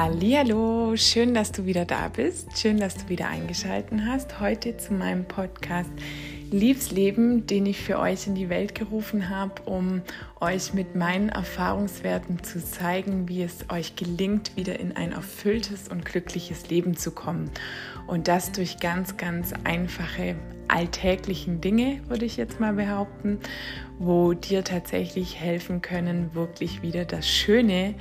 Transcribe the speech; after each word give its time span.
Hallo, 0.00 0.94
schön, 0.94 1.34
dass 1.34 1.50
du 1.50 1.66
wieder 1.66 1.84
da 1.84 2.06
bist. 2.06 2.56
Schön, 2.56 2.78
dass 2.78 2.94
du 2.94 3.08
wieder 3.08 3.26
eingeschaltet 3.26 3.98
hast. 4.06 4.38
Heute 4.38 4.76
zu 4.76 4.94
meinem 4.94 5.24
Podcast 5.24 5.90
Liebsleben, 6.52 7.48
den 7.48 7.66
ich 7.66 7.80
für 7.80 7.98
euch 7.98 8.28
in 8.28 8.36
die 8.36 8.48
Welt 8.48 8.76
gerufen 8.76 9.28
habe, 9.28 9.60
um 9.64 10.02
euch 10.40 10.72
mit 10.72 10.94
meinen 10.94 11.30
Erfahrungswerten 11.30 12.44
zu 12.44 12.64
zeigen, 12.64 13.28
wie 13.28 13.42
es 13.42 13.68
euch 13.70 13.96
gelingt, 13.96 14.56
wieder 14.56 14.78
in 14.78 14.96
ein 14.96 15.10
erfülltes 15.10 15.88
und 15.88 16.04
glückliches 16.04 16.70
Leben 16.70 16.96
zu 16.96 17.10
kommen. 17.10 17.50
Und 18.06 18.28
das 18.28 18.52
durch 18.52 18.78
ganz, 18.78 19.16
ganz 19.16 19.52
einfache, 19.64 20.36
alltäglichen 20.68 21.60
Dinge, 21.60 22.02
würde 22.06 22.24
ich 22.24 22.36
jetzt 22.36 22.60
mal 22.60 22.74
behaupten, 22.74 23.40
wo 23.98 24.32
dir 24.32 24.62
tatsächlich 24.62 25.40
helfen 25.40 25.82
können, 25.82 26.34
wirklich 26.34 26.82
wieder 26.82 27.04
das 27.04 27.28
Schöne 27.28 27.96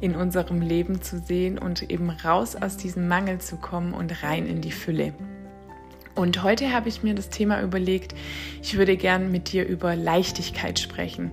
in 0.00 0.16
unserem 0.16 0.62
Leben 0.62 1.02
zu 1.02 1.18
sehen 1.18 1.58
und 1.58 1.90
eben 1.90 2.10
raus 2.10 2.56
aus 2.56 2.76
diesem 2.76 3.08
Mangel 3.08 3.38
zu 3.38 3.56
kommen 3.56 3.92
und 3.92 4.22
rein 4.22 4.46
in 4.46 4.60
die 4.60 4.72
Fülle. 4.72 5.12
Und 6.14 6.42
heute 6.42 6.72
habe 6.72 6.88
ich 6.88 7.02
mir 7.02 7.14
das 7.14 7.30
Thema 7.30 7.62
überlegt, 7.62 8.14
ich 8.62 8.76
würde 8.76 8.96
gern 8.96 9.30
mit 9.30 9.52
dir 9.52 9.66
über 9.66 9.96
Leichtigkeit 9.96 10.78
sprechen. 10.78 11.30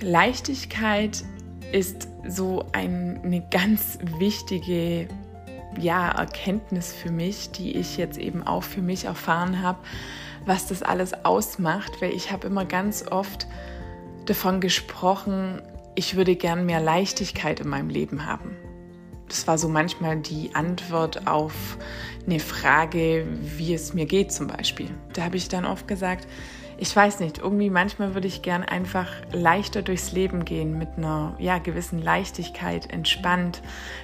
Leichtigkeit 0.00 1.24
ist 1.72 2.08
so 2.26 2.64
eine 2.72 3.44
ganz 3.50 3.98
wichtige 4.18 5.08
ja, 5.78 6.10
Erkenntnis 6.10 6.92
für 6.92 7.10
mich, 7.10 7.50
die 7.50 7.76
ich 7.76 7.96
jetzt 7.96 8.18
eben 8.18 8.46
auch 8.46 8.62
für 8.62 8.82
mich 8.82 9.06
erfahren 9.06 9.60
habe, 9.62 9.78
was 10.46 10.66
das 10.66 10.82
alles 10.82 11.24
ausmacht, 11.24 12.00
weil 12.00 12.12
ich 12.12 12.30
habe 12.30 12.46
immer 12.46 12.64
ganz 12.64 13.06
oft 13.10 13.46
davon 14.26 14.60
gesprochen, 14.60 15.60
ich 15.94 16.16
würde 16.16 16.36
gern 16.36 16.66
mehr 16.66 16.80
Leichtigkeit 16.80 17.60
in 17.60 17.68
meinem 17.68 17.88
Leben 17.88 18.26
haben. 18.26 18.56
Das 19.28 19.46
war 19.46 19.58
so 19.58 19.68
manchmal 19.68 20.18
die 20.18 20.54
Antwort 20.54 21.26
auf 21.26 21.78
eine 22.26 22.40
Frage, 22.40 23.26
wie 23.56 23.74
es 23.74 23.94
mir 23.94 24.06
geht 24.06 24.32
zum 24.32 24.46
Beispiel. 24.46 24.88
Da 25.12 25.24
habe 25.24 25.36
ich 25.36 25.48
dann 25.48 25.64
oft 25.64 25.88
gesagt, 25.88 26.26
ich 26.76 26.94
weiß 26.94 27.20
nicht, 27.20 27.38
irgendwie 27.38 27.70
manchmal 27.70 28.14
würde 28.14 28.26
ich 28.26 28.42
gern 28.42 28.62
einfach 28.62 29.08
leichter 29.32 29.82
durchs 29.82 30.12
Leben 30.12 30.44
gehen, 30.44 30.76
mit 30.76 30.88
einer 30.96 31.36
ja, 31.38 31.58
gewissen 31.58 32.02
Leichtigkeit, 32.02 32.92
entspannt, 32.92 33.62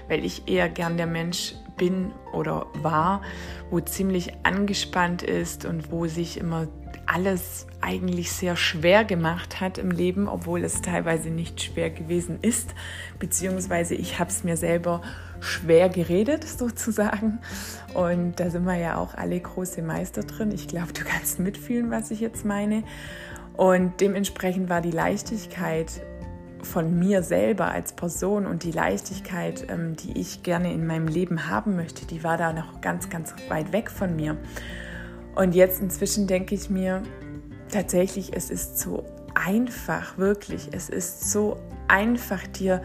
weil 0.08 0.24
ich 0.24 0.48
eher 0.48 0.68
gern 0.68 0.96
der 0.96 1.06
Mensch 1.06 1.54
bin 1.76 2.12
oder 2.32 2.66
war, 2.74 3.22
wo 3.70 3.80
ziemlich 3.80 4.32
angespannt 4.44 5.22
ist 5.22 5.64
und 5.64 5.90
wo 5.90 6.06
sich 6.06 6.38
immer 6.38 6.68
alles 7.06 7.66
eigentlich 7.80 8.32
sehr 8.32 8.56
schwer 8.56 9.04
gemacht 9.04 9.60
hat 9.60 9.78
im 9.78 9.90
Leben, 9.90 10.28
obwohl 10.28 10.64
es 10.64 10.82
teilweise 10.82 11.30
nicht 11.30 11.62
schwer 11.62 11.90
gewesen 11.90 12.38
ist, 12.42 12.74
beziehungsweise 13.18 13.94
ich 13.94 14.18
habe 14.18 14.30
es 14.30 14.44
mir 14.44 14.56
selber 14.56 15.02
schwer 15.40 15.88
geredet 15.88 16.44
sozusagen. 16.58 17.40
Und 17.94 18.38
da 18.38 18.50
sind 18.50 18.64
wir 18.64 18.76
ja 18.76 18.96
auch 18.96 19.14
alle 19.14 19.40
große 19.40 19.82
Meister 19.82 20.22
drin. 20.22 20.52
Ich 20.52 20.68
glaube, 20.68 20.92
du 20.92 21.04
kannst 21.04 21.40
mitfühlen, 21.40 21.90
was 21.90 22.10
ich 22.10 22.20
jetzt 22.20 22.44
meine. 22.44 22.84
Und 23.56 24.00
dementsprechend 24.00 24.68
war 24.68 24.80
die 24.80 24.90
Leichtigkeit 24.90 26.02
von 26.62 26.98
mir 26.98 27.22
selber 27.22 27.70
als 27.70 27.92
Person 27.92 28.46
und 28.46 28.64
die 28.64 28.70
Leichtigkeit, 28.70 29.66
ähm, 29.70 29.96
die 29.96 30.18
ich 30.18 30.42
gerne 30.42 30.72
in 30.72 30.86
meinem 30.86 31.08
Leben 31.08 31.48
haben 31.48 31.76
möchte, 31.76 32.06
die 32.06 32.22
war 32.22 32.36
da 32.36 32.52
noch 32.52 32.80
ganz, 32.80 33.08
ganz 33.08 33.34
weit 33.48 33.72
weg 33.72 33.90
von 33.90 34.14
mir. 34.14 34.36
Und 35.34 35.54
jetzt 35.54 35.80
inzwischen 35.80 36.26
denke 36.26 36.54
ich 36.54 36.70
mir, 36.70 37.02
tatsächlich, 37.70 38.32
es 38.34 38.50
ist 38.50 38.78
so 38.78 39.04
einfach, 39.34 40.18
wirklich, 40.18 40.68
es 40.72 40.88
ist 40.88 41.30
so 41.30 41.56
einfach, 41.88 42.46
dir 42.46 42.82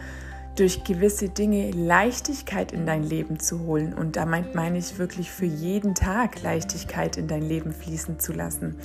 durch 0.56 0.84
gewisse 0.84 1.28
Dinge 1.28 1.70
Leichtigkeit 1.70 2.72
in 2.72 2.86
dein 2.86 3.02
Leben 3.02 3.38
zu 3.38 3.60
holen. 3.60 3.92
Und 3.92 4.16
da 4.16 4.24
meint, 4.24 4.54
meine 4.54 4.78
ich 4.78 4.98
wirklich 4.98 5.30
für 5.30 5.44
jeden 5.44 5.94
Tag 5.94 6.42
Leichtigkeit 6.42 7.16
in 7.18 7.28
dein 7.28 7.42
Leben 7.42 7.72
fließen 7.72 8.18
zu 8.18 8.32
lassen. 8.32 8.76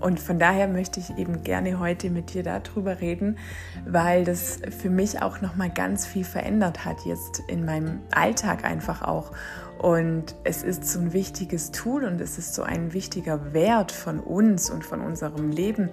Und 0.00 0.20
von 0.20 0.38
daher 0.38 0.68
möchte 0.68 1.00
ich 1.00 1.16
eben 1.18 1.42
gerne 1.42 1.78
heute 1.78 2.10
mit 2.10 2.34
dir 2.34 2.42
darüber 2.42 3.00
reden, 3.00 3.38
weil 3.86 4.24
das 4.24 4.60
für 4.78 4.90
mich 4.90 5.22
auch 5.22 5.40
noch 5.40 5.56
mal 5.56 5.70
ganz 5.70 6.06
viel 6.06 6.24
verändert 6.24 6.84
hat 6.84 7.04
jetzt 7.04 7.42
in 7.48 7.64
meinem 7.64 8.00
Alltag 8.12 8.64
einfach 8.64 9.02
auch. 9.02 9.32
Und 9.78 10.34
es 10.44 10.62
ist 10.62 10.84
so 10.84 10.98
ein 10.98 11.12
wichtiges 11.12 11.70
Tool 11.70 12.04
und 12.04 12.20
es 12.20 12.38
ist 12.38 12.54
so 12.54 12.62
ein 12.62 12.92
wichtiger 12.92 13.52
Wert 13.52 13.92
von 13.92 14.20
uns 14.20 14.70
und 14.70 14.84
von 14.84 15.00
unserem 15.00 15.50
Leben, 15.50 15.90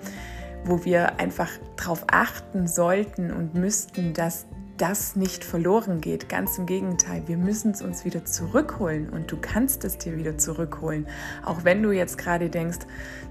wo 0.63 0.83
wir 0.83 1.19
einfach 1.19 1.49
darauf 1.77 2.05
achten 2.07 2.67
sollten 2.67 3.31
und 3.31 3.53
müssten, 3.53 4.13
dass 4.13 4.47
das 4.77 5.15
nicht 5.15 5.43
verloren 5.43 6.01
geht. 6.01 6.27
Ganz 6.27 6.57
im 6.57 6.65
Gegenteil, 6.65 7.23
wir 7.27 7.37
müssen 7.37 7.71
es 7.71 7.81
uns 7.81 8.03
wieder 8.05 8.25
zurückholen 8.25 9.09
und 9.09 9.31
du 9.31 9.37
kannst 9.37 9.85
es 9.85 9.97
dir 9.97 10.17
wieder 10.17 10.37
zurückholen. 10.37 11.07
Auch 11.45 11.63
wenn 11.63 11.81
du 11.81 11.91
jetzt 11.91 12.17
gerade 12.17 12.49
denkst, 12.49 12.79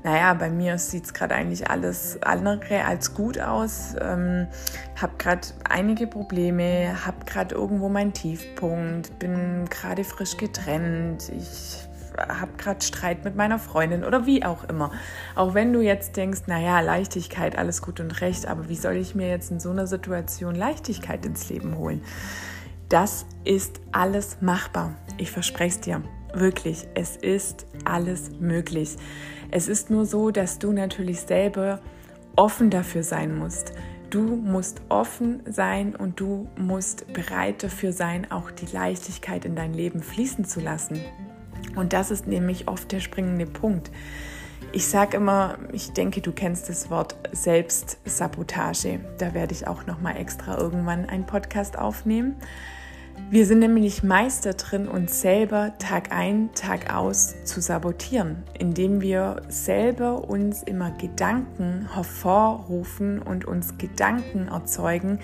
naja, 0.03 0.35
bei 0.35 0.51
mir 0.51 0.79
sieht 0.79 1.05
es 1.05 1.15
gerade 1.15 1.35
eigentlich 1.35 1.71
alles 1.71 2.19
andere 2.23 2.85
als 2.85 3.15
gut 3.15 3.39
aus, 3.39 3.95
ähm, 4.01 4.47
habe 5.01 5.15
gerade 5.19 5.49
einige 5.69 6.07
Probleme, 6.07 7.05
habe 7.05 7.25
gerade 7.27 7.55
irgendwo 7.55 7.89
meinen 7.89 8.13
Tiefpunkt, 8.13 9.19
bin 9.19 9.65
gerade 9.69 10.05
frisch 10.05 10.37
getrennt, 10.37 11.31
ich 11.31 11.84
habe 12.17 12.53
gerade 12.57 12.85
Streit 12.85 13.25
mit 13.25 13.37
meiner 13.37 13.59
Freundin 13.59 14.05
oder 14.05 14.27
wie 14.27 14.45
auch 14.45 14.65
immer. 14.65 14.91
Auch 15.35 15.55
wenn 15.55 15.73
du 15.73 15.81
jetzt 15.81 16.17
denkst, 16.17 16.43
naja, 16.47 16.81
Leichtigkeit, 16.81 17.57
alles 17.57 17.83
gut 17.83 18.01
und 18.01 18.21
recht, 18.21 18.47
aber 18.47 18.69
wie 18.69 18.77
soll 18.77 18.97
ich 18.97 19.15
mir 19.15 19.29
jetzt 19.29 19.51
in 19.51 19.61
so 19.61 19.71
einer 19.71 19.87
Situation 19.87 20.55
Leichtigkeit 20.55 21.25
ins 21.27 21.49
Leben 21.49 21.77
holen? 21.77 22.03
Das 22.89 23.27
ist 23.45 23.81
alles 23.93 24.39
machbar. 24.41 24.95
Ich 25.17 25.31
verspreche 25.31 25.75
es 25.75 25.81
dir. 25.81 26.03
Wirklich, 26.35 26.87
es 26.95 27.17
ist 27.17 27.67
alles 27.85 28.31
möglich. 28.41 28.97
Es 29.51 29.69
ist 29.69 29.91
nur 29.91 30.05
so, 30.05 30.31
dass 30.31 30.59
du 30.59 30.73
natürlich 30.73 31.21
selber 31.21 31.81
offen 32.37 32.71
dafür 32.71 33.03
sein 33.03 33.37
musst. 33.37 33.73
Du 34.11 34.37
musst 34.37 34.83
offen 34.89 35.43
sein 35.47 35.97
und 35.97 36.21
du 36.21 36.49
musst 36.57 37.13
bereit 37.13 37.63
dafür 37.63 37.93
sein, 37.93 38.31
auch 38.31 38.51
die 38.51 38.67
Leichtigkeit 38.67 39.45
in 39.45 39.57
dein 39.57 39.75
Leben 39.75 40.03
fließen 40.03 40.45
zu 40.45 40.61
lassen. 40.61 41.01
Und 41.77 41.93
das 41.93 42.11
ist 42.11 42.27
nämlich 42.27 42.69
oft 42.69 42.93
der 42.93 43.01
springende 43.01 43.47
Punkt. 43.47 43.91
Ich 44.73 44.89
sage 44.89 45.19
immer, 45.19 45.59
ich 45.73 45.93
denke, 45.93 46.21
du 46.21 46.33
kennst 46.33 46.69
das 46.69 46.91
Wort 46.91 47.15
Selbstsabotage. 47.33 49.01
Da 49.19 49.33
werde 49.33 49.53
ich 49.53 49.69
auch 49.69 49.87
noch 49.87 50.01
mal 50.01 50.17
extra 50.17 50.59
irgendwann 50.59 51.09
einen 51.09 51.27
Podcast 51.27 51.79
aufnehmen. 51.79 52.37
Wir 53.31 53.47
sind 53.47 53.61
nämlich 53.61 54.03
Meister 54.03 54.55
drin, 54.55 54.89
uns 54.89 55.21
selber 55.21 55.73
Tag 55.79 56.13
ein, 56.13 56.51
Tag 56.55 56.93
aus 56.93 57.35
zu 57.45 57.61
sabotieren, 57.61 58.43
indem 58.59 59.01
wir 59.01 59.43
selber 59.49 60.29
uns 60.29 60.63
immer 60.63 60.91
Gedanken 60.91 61.89
hervorrufen 61.95 63.21
und 63.23 63.45
uns 63.45 63.79
Gedanken 63.79 64.49
erzeugen, 64.49 65.21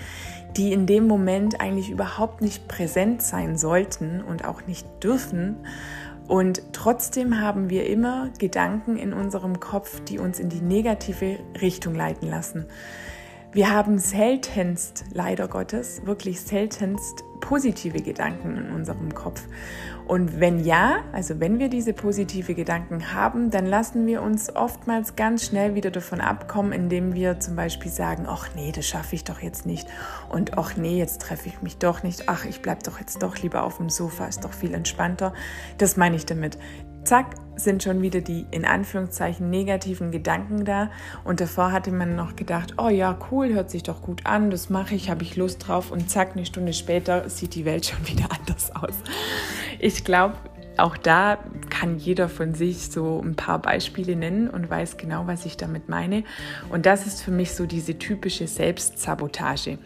die 0.57 0.73
in 0.73 0.87
dem 0.87 1.07
Moment 1.07 1.61
eigentlich 1.61 1.89
überhaupt 1.89 2.41
nicht 2.41 2.67
präsent 2.67 3.21
sein 3.21 3.57
sollten 3.57 4.21
und 4.21 4.45
auch 4.45 4.65
nicht 4.65 4.87
dürfen 5.03 5.57
und 6.31 6.61
trotzdem 6.71 7.41
haben 7.41 7.69
wir 7.69 7.87
immer 7.87 8.29
Gedanken 8.39 8.95
in 8.95 9.11
unserem 9.11 9.59
Kopf, 9.59 9.99
die 10.05 10.17
uns 10.17 10.39
in 10.39 10.47
die 10.47 10.61
negative 10.61 11.39
Richtung 11.59 11.93
leiten 11.93 12.29
lassen. 12.29 12.67
Wir 13.51 13.69
haben 13.69 13.97
seltenst, 13.97 15.03
leider 15.11 15.49
Gottes, 15.49 16.05
wirklich 16.05 16.39
seltenst 16.39 17.25
positive 17.41 18.01
Gedanken 18.01 18.55
in 18.55 18.71
unserem 18.71 19.13
Kopf. 19.13 19.43
Und 20.11 20.41
wenn 20.41 20.61
ja, 20.61 21.05
also 21.13 21.39
wenn 21.39 21.57
wir 21.57 21.69
diese 21.69 21.93
positive 21.93 22.53
Gedanken 22.53 23.13
haben, 23.13 23.49
dann 23.49 23.65
lassen 23.65 24.05
wir 24.05 24.21
uns 24.21 24.53
oftmals 24.53 25.15
ganz 25.15 25.45
schnell 25.45 25.73
wieder 25.73 25.89
davon 25.89 26.19
abkommen, 26.19 26.73
indem 26.73 27.13
wir 27.13 27.39
zum 27.39 27.55
Beispiel 27.55 27.89
sagen, 27.89 28.25
ach 28.27 28.49
nee, 28.53 28.73
das 28.73 28.85
schaffe 28.85 29.15
ich 29.15 29.23
doch 29.23 29.39
jetzt 29.39 29.65
nicht. 29.65 29.87
Und 30.27 30.57
ach 30.57 30.75
nee, 30.75 30.97
jetzt 30.97 31.21
treffe 31.21 31.47
ich 31.47 31.61
mich 31.61 31.77
doch 31.77 32.03
nicht. 32.03 32.27
Ach, 32.27 32.43
ich 32.43 32.61
bleibe 32.61 32.83
doch 32.83 32.99
jetzt 32.99 33.23
doch 33.23 33.37
lieber 33.37 33.63
auf 33.63 33.77
dem 33.77 33.89
Sofa, 33.89 34.25
ist 34.25 34.43
doch 34.43 34.51
viel 34.51 34.73
entspannter. 34.73 35.31
Das 35.77 35.95
meine 35.95 36.17
ich 36.17 36.25
damit. 36.25 36.57
Zack, 37.05 37.37
sind 37.55 37.81
schon 37.81 38.01
wieder 38.01 38.19
die 38.19 38.45
in 38.51 38.65
Anführungszeichen 38.65 39.49
negativen 39.49 40.11
Gedanken 40.11 40.65
da. 40.65 40.91
Und 41.23 41.39
davor 41.39 41.71
hatte 41.71 41.91
man 41.91 42.17
noch 42.17 42.35
gedacht, 42.35 42.75
oh 42.77 42.89
ja, 42.89 43.17
cool, 43.31 43.53
hört 43.53 43.71
sich 43.71 43.83
doch 43.83 44.01
gut 44.01 44.25
an, 44.25 44.51
das 44.51 44.69
mache 44.69 44.93
ich, 44.93 45.09
habe 45.09 45.23
ich 45.23 45.37
Lust 45.37 45.67
drauf. 45.67 45.89
Und 45.89 46.09
zack, 46.09 46.31
eine 46.33 46.45
Stunde 46.45 46.73
später 46.73 47.29
sieht 47.29 47.55
die 47.55 47.63
Welt 47.63 47.85
schon 47.87 48.05
wieder 48.07 48.27
anders 48.37 48.75
aus. 48.75 48.95
Ich 49.83 50.05
glaube, 50.05 50.35
auch 50.77 50.95
da 50.95 51.39
kann 51.71 51.97
jeder 51.97 52.29
von 52.29 52.53
sich 52.53 52.91
so 52.91 53.19
ein 53.19 53.35
paar 53.35 53.59
Beispiele 53.59 54.15
nennen 54.15 54.47
und 54.47 54.69
weiß 54.69 54.97
genau, 54.97 55.25
was 55.25 55.47
ich 55.47 55.57
damit 55.57 55.89
meine. 55.89 56.23
Und 56.69 56.85
das 56.85 57.07
ist 57.07 57.23
für 57.23 57.31
mich 57.31 57.53
so 57.53 57.65
diese 57.65 57.97
typische 57.97 58.45
Selbstsabotage. 58.45 59.79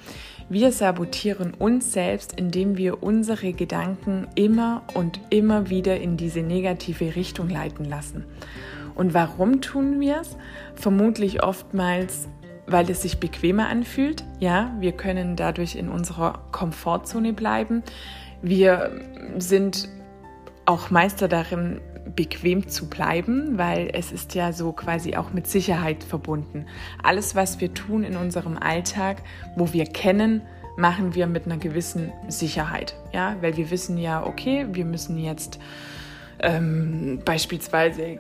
Wir 0.50 0.74
sabotieren 0.74 1.54
uns 1.54 1.94
selbst, 1.94 2.34
indem 2.38 2.76
wir 2.76 3.04
unsere 3.04 3.54
Gedanken 3.54 4.28
immer 4.36 4.84
und 4.94 5.22
immer 5.30 5.70
wieder 5.70 5.98
in 5.98 6.18
diese 6.18 6.42
negative 6.42 7.16
Richtung 7.16 7.50
leiten 7.50 7.86
lassen. 7.86 8.26
Und 8.96 9.14
warum 9.14 9.62
tun 9.62 10.02
wir 10.02 10.20
es? 10.20 10.36
Vermutlich 10.76 11.42
oftmals 11.42 12.28
weil 12.68 12.90
es 12.90 13.02
sich 13.02 13.20
bequemer 13.20 13.68
anfühlt. 13.68 14.24
Ja, 14.40 14.76
wir 14.80 14.92
können 14.92 15.36
dadurch 15.36 15.76
in 15.76 15.90
unserer 15.90 16.40
Komfortzone 16.52 17.34
bleiben. 17.34 17.84
Wir 18.46 18.92
sind 19.40 19.90
auch 20.66 20.92
Meister 20.92 21.28
darin, 21.28 21.82
bequem 22.16 22.68
zu 22.68 22.88
bleiben, 22.88 23.58
weil 23.58 23.90
es 23.92 24.12
ist 24.12 24.36
ja 24.36 24.54
so 24.54 24.72
quasi 24.72 25.16
auch 25.16 25.34
mit 25.34 25.48
Sicherheit 25.48 26.04
verbunden. 26.04 26.68
Alles, 27.02 27.34
was 27.34 27.60
wir 27.60 27.74
tun 27.74 28.04
in 28.04 28.16
unserem 28.16 28.56
Alltag, 28.56 29.24
wo 29.56 29.74
wir 29.74 29.86
kennen, 29.86 30.44
machen 30.78 31.16
wir 31.16 31.26
mit 31.26 31.48
einer 31.48 31.58
gewissen 31.58 32.12
Sicherheit. 32.28 32.96
Ja, 33.12 33.36
weil 33.42 33.58
wir 33.58 33.72
wissen 33.72 33.98
ja, 33.98 34.24
okay, 34.24 34.68
wir 34.74 34.86
müssen 34.86 35.18
jetzt 35.18 35.60
ähm, 36.40 37.24
beispielsweise, 37.26 38.20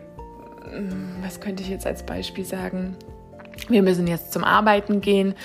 was 1.21 1.39
könnte 1.39 1.61
ich 1.61 1.69
jetzt 1.69 1.85
als 1.85 2.03
Beispiel 2.03 2.45
sagen? 2.45 2.97
Wir 3.69 3.81
müssen 3.81 4.07
jetzt 4.07 4.31
zum 4.31 4.43
Arbeiten 4.43 5.01
gehen 5.01 5.35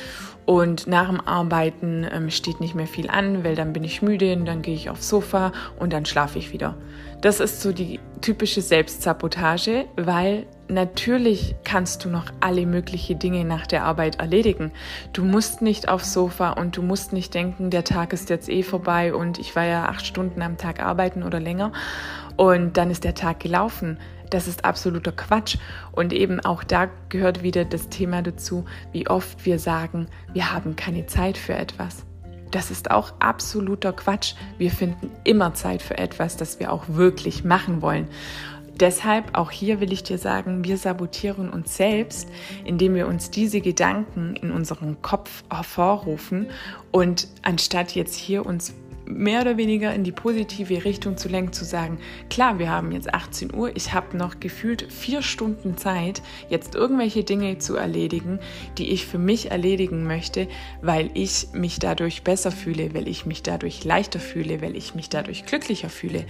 und 0.46 0.86
nach 0.86 1.08
dem 1.08 1.20
Arbeiten 1.20 2.06
ähm, 2.12 2.28
steht 2.30 2.60
nicht 2.60 2.74
mehr 2.74 2.86
viel 2.86 3.08
an, 3.08 3.44
weil 3.44 3.54
dann 3.54 3.72
bin 3.72 3.84
ich 3.84 4.02
müde 4.02 4.34
und 4.34 4.46
dann 4.46 4.62
gehe 4.62 4.74
ich 4.74 4.90
aufs 4.90 5.08
Sofa 5.08 5.52
und 5.78 5.92
dann 5.92 6.06
schlafe 6.06 6.38
ich 6.38 6.52
wieder. 6.52 6.76
Das 7.20 7.38
ist 7.38 7.60
so 7.60 7.72
die 7.72 8.00
typische 8.20 8.60
Selbstsabotage, 8.60 9.84
weil 9.96 10.46
natürlich 10.68 11.54
kannst 11.64 12.04
du 12.04 12.08
noch 12.08 12.24
alle 12.40 12.66
möglichen 12.66 13.18
Dinge 13.18 13.44
nach 13.44 13.66
der 13.66 13.84
Arbeit 13.84 14.18
erledigen. 14.20 14.72
Du 15.12 15.24
musst 15.24 15.62
nicht 15.62 15.88
aufs 15.88 16.12
Sofa 16.12 16.50
und 16.50 16.76
du 16.76 16.82
musst 16.82 17.12
nicht 17.12 17.34
denken, 17.34 17.70
der 17.70 17.84
Tag 17.84 18.12
ist 18.12 18.30
jetzt 18.30 18.48
eh 18.48 18.62
vorbei 18.62 19.14
und 19.14 19.38
ich 19.38 19.54
war 19.54 19.64
ja 19.64 19.84
acht 19.84 20.06
Stunden 20.06 20.42
am 20.42 20.56
Tag 20.56 20.80
arbeiten 20.82 21.22
oder 21.22 21.40
länger 21.40 21.72
und 22.36 22.76
dann 22.76 22.90
ist 22.90 23.04
der 23.04 23.14
Tag 23.14 23.40
gelaufen. 23.40 23.98
Das 24.30 24.46
ist 24.46 24.64
absoluter 24.64 25.12
Quatsch. 25.12 25.58
Und 25.92 26.12
eben 26.12 26.40
auch 26.40 26.64
da 26.64 26.88
gehört 27.08 27.42
wieder 27.42 27.64
das 27.64 27.88
Thema 27.88 28.22
dazu, 28.22 28.64
wie 28.92 29.08
oft 29.08 29.44
wir 29.44 29.58
sagen, 29.58 30.06
wir 30.32 30.52
haben 30.52 30.76
keine 30.76 31.06
Zeit 31.06 31.36
für 31.36 31.54
etwas. 31.54 32.04
Das 32.50 32.70
ist 32.70 32.90
auch 32.90 33.12
absoluter 33.20 33.92
Quatsch. 33.92 34.34
Wir 34.58 34.70
finden 34.70 35.10
immer 35.24 35.54
Zeit 35.54 35.82
für 35.82 35.98
etwas, 35.98 36.36
das 36.36 36.58
wir 36.58 36.72
auch 36.72 36.84
wirklich 36.88 37.44
machen 37.44 37.82
wollen. 37.82 38.08
Deshalb 38.80 39.36
auch 39.36 39.50
hier 39.50 39.80
will 39.80 39.92
ich 39.92 40.04
dir 40.04 40.16
sagen, 40.16 40.64
wir 40.64 40.78
sabotieren 40.78 41.50
uns 41.50 41.76
selbst, 41.76 42.30
indem 42.64 42.94
wir 42.94 43.08
uns 43.08 43.30
diese 43.30 43.60
Gedanken 43.60 44.36
in 44.36 44.50
unserem 44.50 45.02
Kopf 45.02 45.44
hervorrufen 45.50 46.46
und 46.90 47.28
anstatt 47.42 47.94
jetzt 47.94 48.14
hier 48.14 48.46
uns 48.46 48.72
mehr 49.10 49.42
oder 49.42 49.56
weniger 49.56 49.94
in 49.94 50.04
die 50.04 50.12
positive 50.12 50.84
Richtung 50.84 51.16
zu 51.16 51.28
lenken, 51.28 51.52
zu 51.52 51.64
sagen, 51.64 51.98
klar, 52.28 52.58
wir 52.58 52.70
haben 52.70 52.92
jetzt 52.92 53.12
18 53.12 53.54
Uhr, 53.54 53.74
ich 53.76 53.92
habe 53.92 54.16
noch 54.16 54.40
gefühlt 54.40 54.90
vier 54.92 55.22
Stunden 55.22 55.76
Zeit, 55.76 56.22
jetzt 56.48 56.74
irgendwelche 56.74 57.24
Dinge 57.24 57.58
zu 57.58 57.76
erledigen, 57.76 58.38
die 58.78 58.90
ich 58.90 59.06
für 59.06 59.18
mich 59.18 59.50
erledigen 59.50 60.04
möchte, 60.04 60.48
weil 60.82 61.10
ich 61.14 61.48
mich 61.52 61.78
dadurch 61.78 62.22
besser 62.22 62.50
fühle, 62.50 62.94
weil 62.94 63.08
ich 63.08 63.26
mich 63.26 63.42
dadurch 63.42 63.84
leichter 63.84 64.20
fühle, 64.20 64.62
weil 64.62 64.76
ich 64.76 64.94
mich 64.94 65.08
dadurch 65.08 65.44
glücklicher 65.46 65.90
fühle. 65.90 66.24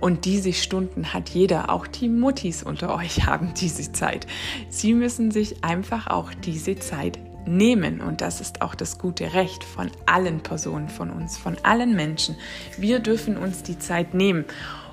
Und 0.00 0.24
diese 0.24 0.52
Stunden 0.52 1.14
hat 1.14 1.30
jeder, 1.30 1.70
auch 1.70 1.86
die 1.86 2.08
Muttis 2.08 2.62
unter 2.62 2.94
euch 2.94 3.26
haben 3.26 3.54
diese 3.54 3.92
Zeit. 3.92 4.26
Sie 4.68 4.94
müssen 4.94 5.30
sich 5.30 5.64
einfach 5.64 6.06
auch 6.08 6.32
diese 6.34 6.76
Zeit 6.76 7.18
nehmen. 7.46 8.00
Und 8.00 8.20
das 8.20 8.40
ist 8.40 8.62
auch 8.62 8.74
das 8.74 8.98
gute 8.98 9.34
Recht 9.34 9.64
von 9.64 9.90
allen 10.06 10.40
Personen 10.40 10.88
von 10.88 11.10
uns, 11.10 11.36
von 11.38 11.56
allen 11.62 11.94
Menschen. 11.94 12.36
Wir 12.78 12.98
dürfen 12.98 13.36
uns 13.36 13.62
die 13.62 13.78
Zeit 13.78 14.14
nehmen. 14.14 14.44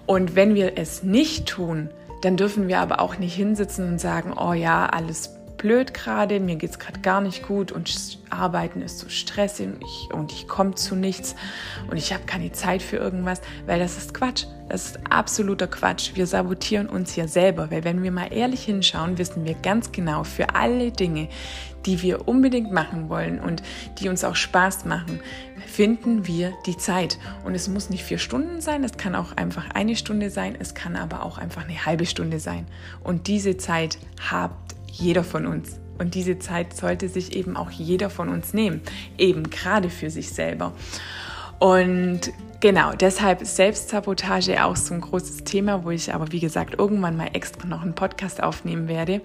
Und 0.06 0.36
wenn 0.36 0.56
wir 0.56 0.78
es 0.78 1.04
nicht 1.04 1.48
tun, 1.48 1.90
dann 2.22 2.38
dürfen 2.38 2.68
wir 2.68 2.80
aber 2.80 3.00
auch 3.00 3.18
nicht 3.18 3.36
hinsitzen 3.36 3.88
und 3.88 4.00
sagen, 4.00 4.34
oh 4.38 4.54
ja, 4.54 4.86
alles 4.86 5.38
blöd 5.64 5.94
gerade, 5.94 6.42
mir 6.42 6.58
geht 6.58 6.72
es 6.72 6.80
gerade 6.80 7.00
gar 7.00 7.22
nicht 7.22 7.48
gut 7.48 7.72
und 7.72 8.20
Arbeiten 8.30 8.82
ist 8.82 9.00
so 9.00 9.08
stressig 9.08 9.70
und 10.12 10.32
ich, 10.32 10.42
ich 10.42 10.48
komme 10.50 10.76
zu 10.76 10.94
nichts 10.94 11.36
und 11.90 11.96
ich 11.96 12.14
habe 12.14 12.26
keine 12.26 12.52
Zeit 12.52 12.82
für 12.82 12.98
irgendwas, 12.98 13.40
weil 13.66 13.80
das 13.80 13.98
ist 13.98 14.14
Quatsch. 14.14 14.46
Das 14.68 14.88
ist 14.88 15.00
absoluter 15.10 15.68
Quatsch. 15.68 16.12
Wir 16.16 16.28
sabotieren 16.28 16.90
uns 16.90 17.16
ja 17.16 17.28
selber, 17.30 17.72
weil 17.72 17.86
wenn 17.86 18.04
wir 18.04 18.12
mal 18.12 18.34
ehrlich 18.34 18.66
hinschauen, 18.66 19.18
wissen 19.18 19.46
wir 19.46 19.54
ganz 19.54 19.94
genau, 19.94 20.26
für 20.26 20.54
alle 20.54 20.92
Dinge, 20.92 21.30
die 21.86 22.02
wir 22.02 22.28
unbedingt 22.28 22.72
machen 22.72 23.10
wollen 23.10 23.40
und 23.40 23.64
die 24.00 24.10
uns 24.10 24.24
auch 24.24 24.36
Spaß 24.36 24.86
machen, 24.86 25.20
finden 25.68 26.28
wir 26.28 26.54
die 26.66 26.78
Zeit. 26.78 27.18
Und 27.44 27.56
es 27.56 27.68
muss 27.68 27.90
nicht 27.90 28.04
vier 28.04 28.18
Stunden 28.18 28.62
sein, 28.62 28.84
es 28.84 28.98
kann 28.98 29.16
auch 29.16 29.36
einfach 29.38 29.70
eine 29.74 29.96
Stunde 29.96 30.30
sein, 30.30 30.56
es 30.60 30.74
kann 30.74 30.96
aber 30.96 31.24
auch 31.24 31.38
einfach 31.38 31.64
eine 31.64 31.86
halbe 31.86 32.06
Stunde 32.06 32.40
sein. 32.40 32.68
Und 33.04 33.28
diese 33.28 33.58
Zeit 33.58 33.98
hat 34.20 34.52
jeder 34.92 35.24
von 35.24 35.46
uns. 35.46 35.80
Und 35.98 36.16
diese 36.16 36.40
Zeit 36.40 36.76
sollte 36.76 37.08
sich 37.08 37.36
eben 37.36 37.56
auch 37.56 37.70
jeder 37.70 38.10
von 38.10 38.30
uns 38.30 38.54
nehmen, 38.54 38.82
eben 39.18 39.50
gerade 39.50 39.90
für 39.90 40.10
sich 40.10 40.32
selber. 40.32 40.74
Und 41.60 42.32
genau, 42.64 42.94
deshalb 42.94 43.42
ist 43.42 43.58
Selbstsabotage 43.58 44.64
auch 44.64 44.78
so 44.78 44.94
ein 44.94 45.02
großes 45.02 45.44
Thema, 45.44 45.84
wo 45.84 45.92
ich 45.92 46.14
aber, 46.14 46.32
wie 46.32 46.40
gesagt, 46.40 46.80
irgendwann 46.80 47.18
mal 47.18 47.30
extra 47.34 47.68
noch 47.68 47.82
einen 47.82 47.94
Podcast 47.94 48.42
aufnehmen 48.42 48.88
werde. 48.88 49.22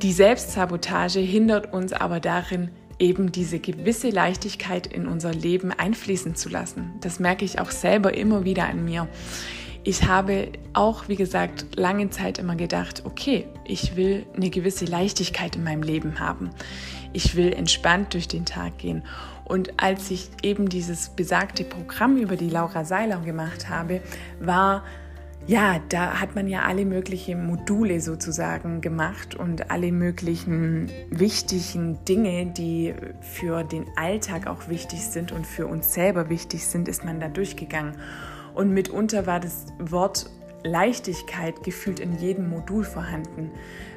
Die 0.00 0.12
Selbstsabotage 0.12 1.20
hindert 1.20 1.74
uns 1.74 1.92
aber 1.92 2.20
darin, 2.20 2.70
eben 2.98 3.32
diese 3.32 3.58
gewisse 3.58 4.08
Leichtigkeit 4.08 4.86
in 4.86 5.06
unser 5.06 5.34
Leben 5.34 5.72
einfließen 5.72 6.36
zu 6.36 6.48
lassen. 6.48 6.94
Das 7.02 7.20
merke 7.20 7.44
ich 7.44 7.60
auch 7.60 7.70
selber 7.70 8.14
immer 8.14 8.44
wieder 8.44 8.66
an 8.66 8.82
mir. 8.84 9.08
Ich 9.82 10.04
habe 10.04 10.48
auch, 10.72 11.08
wie 11.08 11.16
gesagt, 11.16 11.76
lange 11.76 12.08
Zeit 12.08 12.38
immer 12.38 12.56
gedacht, 12.56 13.02
okay, 13.04 13.46
ich 13.66 13.96
will 13.96 14.24
eine 14.34 14.48
gewisse 14.48 14.86
Leichtigkeit 14.86 15.56
in 15.56 15.64
meinem 15.64 15.82
Leben 15.82 16.18
haben. 16.18 16.48
Ich 17.12 17.36
will 17.36 17.52
entspannt 17.52 18.14
durch 18.14 18.26
den 18.26 18.46
Tag 18.46 18.78
gehen. 18.78 19.02
Und 19.44 19.82
als 19.82 20.10
ich 20.10 20.30
eben 20.42 20.68
dieses 20.68 21.10
besagte 21.10 21.64
Programm 21.64 22.16
über 22.16 22.36
die 22.36 22.48
Laura 22.48 22.84
Seiler 22.84 23.20
gemacht 23.20 23.68
habe, 23.68 24.00
war 24.40 24.82
ja, 25.46 25.78
da 25.90 26.20
hat 26.20 26.34
man 26.34 26.48
ja 26.48 26.62
alle 26.62 26.86
möglichen 26.86 27.46
Module 27.46 28.00
sozusagen 28.00 28.80
gemacht 28.80 29.34
und 29.34 29.70
alle 29.70 29.92
möglichen 29.92 30.90
wichtigen 31.10 32.02
Dinge, 32.06 32.46
die 32.46 32.94
für 33.20 33.62
den 33.62 33.84
Alltag 33.96 34.46
auch 34.46 34.68
wichtig 34.68 35.04
sind 35.06 35.32
und 35.32 35.46
für 35.46 35.66
uns 35.66 35.92
selber 35.92 36.30
wichtig 36.30 36.66
sind, 36.66 36.88
ist 36.88 37.04
man 37.04 37.20
da 37.20 37.28
durchgegangen. 37.28 37.96
Und 38.54 38.70
mitunter 38.70 39.26
war 39.26 39.38
das 39.38 39.66
Wort 39.78 40.30
Leichtigkeit 40.64 41.62
gefühlt 41.62 42.00
in 42.00 42.18
jedem 42.18 42.48
Modul 42.48 42.84
vorhanden, 42.84 43.52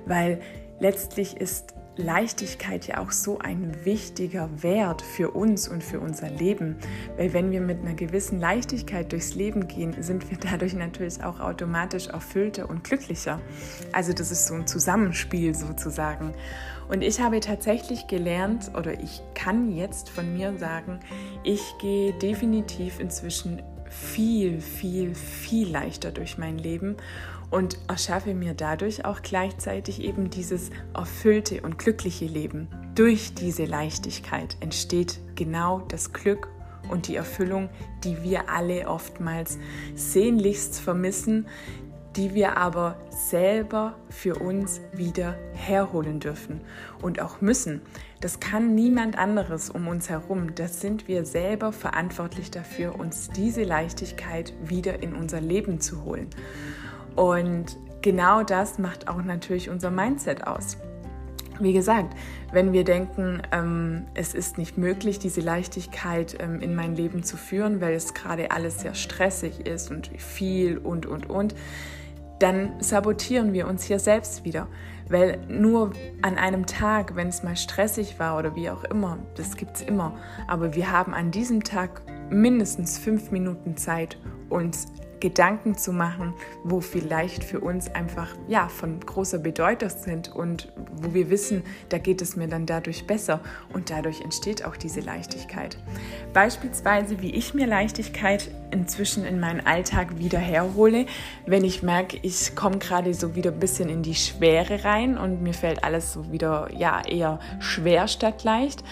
weil 0.05 0.39
letztlich 0.79 1.37
ist 1.37 1.73
Leichtigkeit 1.97 2.85
ja 2.87 2.99
auch 2.99 3.11
so 3.11 3.39
ein 3.39 3.83
wichtiger 3.83 4.49
Wert 4.61 5.01
für 5.01 5.31
uns 5.31 5.67
und 5.67 5.83
für 5.83 5.99
unser 5.99 6.29
Leben. 6.29 6.77
Weil 7.17 7.33
wenn 7.33 7.51
wir 7.51 7.59
mit 7.59 7.81
einer 7.81 7.95
gewissen 7.95 8.39
Leichtigkeit 8.39 9.11
durchs 9.11 9.33
Leben 9.33 9.67
gehen, 9.67 9.95
sind 10.01 10.29
wir 10.29 10.37
dadurch 10.37 10.75
natürlich 10.75 11.23
auch 11.23 11.39
automatisch 11.39 12.07
erfüllter 12.07 12.69
und 12.69 12.83
glücklicher. 12.83 13.41
Also 13.93 14.13
das 14.13 14.31
ist 14.31 14.47
so 14.47 14.53
ein 14.53 14.67
Zusammenspiel 14.67 15.55
sozusagen. 15.55 16.33
Und 16.87 17.01
ich 17.01 17.19
habe 17.19 17.39
tatsächlich 17.39 18.07
gelernt 18.07 18.71
oder 18.77 18.93
ich 18.93 19.21
kann 19.33 19.71
jetzt 19.71 20.09
von 20.09 20.33
mir 20.33 20.57
sagen, 20.57 20.99
ich 21.43 21.61
gehe 21.81 22.13
definitiv 22.13 22.99
inzwischen 22.99 23.61
viel, 23.89 24.61
viel, 24.61 25.15
viel 25.15 25.69
leichter 25.69 26.11
durch 26.11 26.37
mein 26.37 26.57
Leben 26.57 26.97
und 27.49 27.77
erschaffe 27.87 28.33
mir 28.33 28.53
dadurch 28.53 29.05
auch 29.05 29.21
gleichzeitig 29.21 30.01
eben 30.01 30.29
dieses 30.29 30.69
erfüllte 30.93 31.61
und 31.61 31.77
glückliche 31.77 32.25
Leben. 32.25 32.67
Durch 32.95 33.33
diese 33.33 33.65
Leichtigkeit 33.65 34.57
entsteht 34.59 35.19
genau 35.35 35.79
das 35.79 36.13
Glück 36.13 36.49
und 36.89 37.07
die 37.07 37.15
Erfüllung, 37.15 37.69
die 38.03 38.21
wir 38.23 38.49
alle 38.49 38.87
oftmals 38.87 39.57
sehnlichst 39.95 40.79
vermissen, 40.79 41.47
die 42.17 42.33
wir 42.33 42.57
aber 42.57 42.97
selber 43.09 43.95
für 44.09 44.35
uns 44.35 44.81
wieder 44.91 45.37
herholen 45.53 46.19
dürfen 46.19 46.61
und 47.01 47.21
auch 47.21 47.41
müssen. 47.41 47.81
Das 48.21 48.39
kann 48.39 48.73
niemand 48.73 49.17
anderes 49.17 49.69
um 49.69 49.87
uns 49.87 50.09
herum. 50.09 50.55
Das 50.55 50.81
sind 50.81 51.07
wir 51.07 51.25
selber 51.25 51.71
verantwortlich 51.71 52.49
dafür, 52.49 52.99
uns 52.99 53.29
diese 53.29 53.63
Leichtigkeit 53.63 54.53
wieder 54.63 55.03
in 55.03 55.13
unser 55.13 55.39
Leben 55.39 55.79
zu 55.79 56.03
holen. 56.03 56.27
Und 57.15 57.77
genau 58.01 58.41
das 58.41 58.79
macht 58.79 59.07
auch 59.07 59.21
natürlich 59.21 59.69
unser 59.69 59.91
Mindset 59.91 60.47
aus. 60.47 60.77
Wie 61.59 61.73
gesagt, 61.73 62.15
wenn 62.51 62.71
wir 62.71 62.83
denken, 62.83 63.41
ähm, 63.51 64.05
es 64.13 64.33
ist 64.33 64.57
nicht 64.57 64.77
möglich, 64.77 65.19
diese 65.19 65.41
Leichtigkeit 65.41 66.37
ähm, 66.39 66.61
in 66.61 66.75
mein 66.75 66.95
Leben 66.95 67.23
zu 67.23 67.35
führen, 67.35 67.81
weil 67.81 67.93
es 67.93 68.13
gerade 68.13 68.51
alles 68.51 68.79
sehr 68.79 68.93
stressig 68.93 69.65
ist 69.65 69.89
und 69.91 70.09
viel 70.17 70.77
und, 70.77 71.05
und, 71.05 71.29
und, 71.29 71.55
dann 72.39 72.73
sabotieren 72.79 73.53
wir 73.53 73.67
uns 73.67 73.83
hier 73.83 73.99
selbst 73.99 74.45
wieder. 74.45 74.67
Weil 75.09 75.39
nur 75.47 75.91
an 76.21 76.37
einem 76.37 76.65
Tag, 76.65 77.15
wenn 77.15 77.29
es 77.29 77.41
mal 77.41 77.55
stressig 77.55 78.19
war 78.19 78.37
oder 78.37 78.55
wie 78.55 78.69
auch 78.69 78.83
immer, 78.83 79.17
das 79.35 79.55
gibt 79.55 79.77
es 79.77 79.81
immer, 79.81 80.17
aber 80.47 80.75
wir 80.75 80.91
haben 80.91 81.13
an 81.13 81.31
diesem 81.31 81.63
Tag 81.63 82.01
mindestens 82.29 82.97
fünf 82.97 83.31
Minuten 83.31 83.77
Zeit, 83.77 84.17
uns 84.49 84.87
Gedanken 85.19 85.77
zu 85.77 85.91
machen, 85.93 86.33
wo 86.63 86.81
vielleicht 86.81 87.43
für 87.43 87.59
uns 87.59 87.89
einfach 87.93 88.35
ja 88.47 88.67
von 88.67 88.99
großer 88.99 89.39
Bedeutung 89.39 89.89
sind 89.89 90.33
und 90.35 90.71
wo 90.93 91.13
wir 91.13 91.29
wissen, 91.29 91.63
da 91.89 91.97
geht 91.97 92.21
es 92.21 92.35
mir 92.35 92.47
dann 92.47 92.65
dadurch 92.65 93.05
besser 93.07 93.41
und 93.73 93.89
dadurch 93.89 94.21
entsteht 94.21 94.65
auch 94.65 94.77
diese 94.77 95.01
Leichtigkeit. 95.01 95.77
Beispielsweise, 96.33 97.21
wie 97.21 97.31
ich 97.31 97.53
mir 97.53 97.67
Leichtigkeit 97.67 98.49
inzwischen 98.71 99.25
in 99.25 99.39
meinen 99.39 99.65
Alltag 99.65 100.17
wieder 100.17 100.39
herhole, 100.39 101.05
wenn 101.45 101.63
ich 101.63 101.83
merke, 101.83 102.17
ich 102.21 102.55
komme 102.55 102.77
gerade 102.77 103.13
so 103.13 103.35
wieder 103.35 103.51
ein 103.51 103.59
bisschen 103.59 103.89
in 103.89 104.03
die 104.03 104.15
Schwere 104.15 104.83
rein 104.83 105.17
und 105.17 105.41
mir 105.41 105.53
fällt 105.53 105.83
alles 105.83 106.13
so 106.13 106.31
wieder 106.31 106.69
ja 106.75 107.01
eher 107.05 107.39
schwer 107.59 108.07
statt 108.07 108.43
leicht 108.43 108.83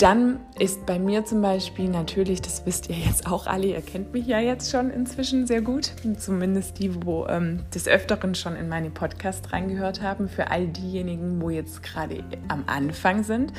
dann 0.00 0.40
ist 0.58 0.86
bei 0.86 0.98
mir 0.98 1.24
zum 1.24 1.42
Beispiel 1.42 1.88
natürlich, 1.88 2.40
das 2.40 2.64
wisst 2.64 2.88
ihr 2.88 2.96
jetzt 2.96 3.26
auch 3.26 3.46
alle, 3.46 3.66
ihr 3.66 3.82
kennt 3.82 4.14
mich 4.14 4.26
ja 4.26 4.40
jetzt 4.40 4.70
schon 4.70 4.90
inzwischen 4.90 5.46
sehr 5.46 5.60
gut, 5.60 5.92
zumindest 6.18 6.78
die, 6.78 7.04
wo 7.04 7.26
ähm, 7.26 7.60
des 7.74 7.86
Öfteren 7.86 8.34
schon 8.34 8.56
in 8.56 8.68
meine 8.68 8.90
Podcast 8.90 9.52
reingehört 9.52 10.00
haben, 10.00 10.28
für 10.28 10.50
all 10.50 10.68
diejenigen, 10.68 11.40
wo 11.42 11.50
jetzt 11.50 11.82
gerade 11.82 12.24
am 12.48 12.64
Anfang 12.66 13.24
sind. 13.24 13.52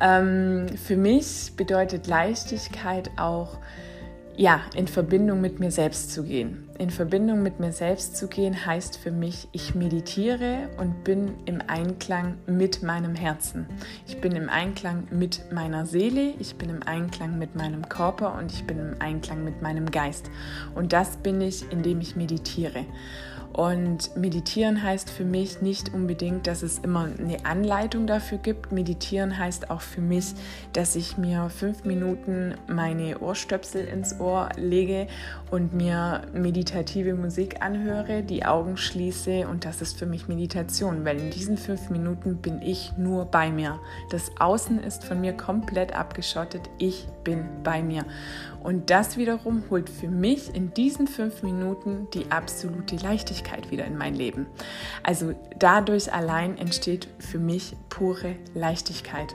Ähm, 0.00 0.66
für 0.76 0.96
mich 0.96 1.52
bedeutet 1.56 2.08
Leichtigkeit 2.08 3.10
auch, 3.16 3.58
ja, 4.36 4.60
in 4.74 4.86
Verbindung 4.88 5.40
mit 5.40 5.58
mir 5.60 5.70
selbst 5.70 6.12
zu 6.12 6.22
gehen. 6.22 6.67
In 6.78 6.90
Verbindung 6.90 7.42
mit 7.42 7.58
mir 7.58 7.72
selbst 7.72 8.16
zu 8.16 8.28
gehen 8.28 8.64
heißt 8.64 8.98
für 8.98 9.10
mich, 9.10 9.48
ich 9.50 9.74
meditiere 9.74 10.68
und 10.78 11.02
bin 11.02 11.34
im 11.44 11.60
Einklang 11.66 12.36
mit 12.46 12.84
meinem 12.84 13.16
Herzen. 13.16 13.66
Ich 14.06 14.20
bin 14.20 14.30
im 14.30 14.48
Einklang 14.48 15.08
mit 15.10 15.50
meiner 15.52 15.86
Seele, 15.86 16.34
ich 16.38 16.54
bin 16.54 16.70
im 16.70 16.84
Einklang 16.84 17.36
mit 17.36 17.56
meinem 17.56 17.88
Körper 17.88 18.38
und 18.38 18.52
ich 18.52 18.64
bin 18.64 18.78
im 18.78 18.94
Einklang 19.00 19.42
mit 19.42 19.60
meinem 19.60 19.90
Geist. 19.90 20.30
Und 20.76 20.92
das 20.92 21.16
bin 21.16 21.40
ich, 21.40 21.68
indem 21.72 22.00
ich 22.00 22.14
meditiere. 22.14 22.84
Und 23.52 24.16
meditieren 24.16 24.82
heißt 24.82 25.10
für 25.10 25.24
mich 25.24 25.62
nicht 25.62 25.92
unbedingt, 25.92 26.46
dass 26.46 26.62
es 26.62 26.78
immer 26.78 27.08
eine 27.18 27.44
Anleitung 27.44 28.06
dafür 28.06 28.38
gibt. 28.38 28.70
Meditieren 28.70 29.36
heißt 29.36 29.70
auch 29.70 29.80
für 29.80 30.00
mich, 30.00 30.34
dass 30.72 30.94
ich 30.94 31.18
mir 31.18 31.50
fünf 31.50 31.84
Minuten 31.84 32.54
meine 32.68 33.18
Ohrstöpsel 33.18 33.84
ins 33.86 34.20
Ohr 34.20 34.50
lege 34.56 35.08
und 35.50 35.72
mir 35.72 36.22
meditative 36.32 37.14
Musik 37.14 37.60
anhöre, 37.60 38.22
die 38.22 38.44
Augen 38.44 38.76
schließe 38.76 39.48
und 39.48 39.64
das 39.64 39.82
ist 39.82 39.98
für 39.98 40.06
mich 40.06 40.28
Meditation, 40.28 41.04
weil 41.04 41.18
in 41.18 41.30
diesen 41.30 41.56
fünf 41.56 41.90
Minuten 41.90 42.36
bin 42.36 42.62
ich 42.62 42.92
nur 42.96 43.24
bei 43.24 43.50
mir. 43.50 43.80
Das 44.10 44.30
Außen 44.38 44.78
ist 44.82 45.04
von 45.04 45.20
mir 45.20 45.32
komplett 45.32 45.96
abgeschottet. 45.96 46.62
Ich 46.78 47.08
bin 47.24 47.44
bei 47.64 47.82
mir. 47.82 48.04
Und 48.62 48.90
das 48.90 49.16
wiederum 49.16 49.64
holt 49.70 49.88
für 49.88 50.08
mich 50.08 50.54
in 50.54 50.74
diesen 50.74 51.06
fünf 51.06 51.42
Minuten 51.42 52.08
die 52.14 52.30
absolute 52.30 52.96
Leichtigkeit 52.96 53.70
wieder 53.70 53.84
in 53.84 53.96
mein 53.96 54.14
Leben. 54.14 54.46
Also 55.02 55.34
dadurch 55.58 56.12
allein 56.12 56.58
entsteht 56.58 57.08
für 57.18 57.38
mich 57.38 57.76
pure 57.88 58.36
Leichtigkeit. 58.54 59.34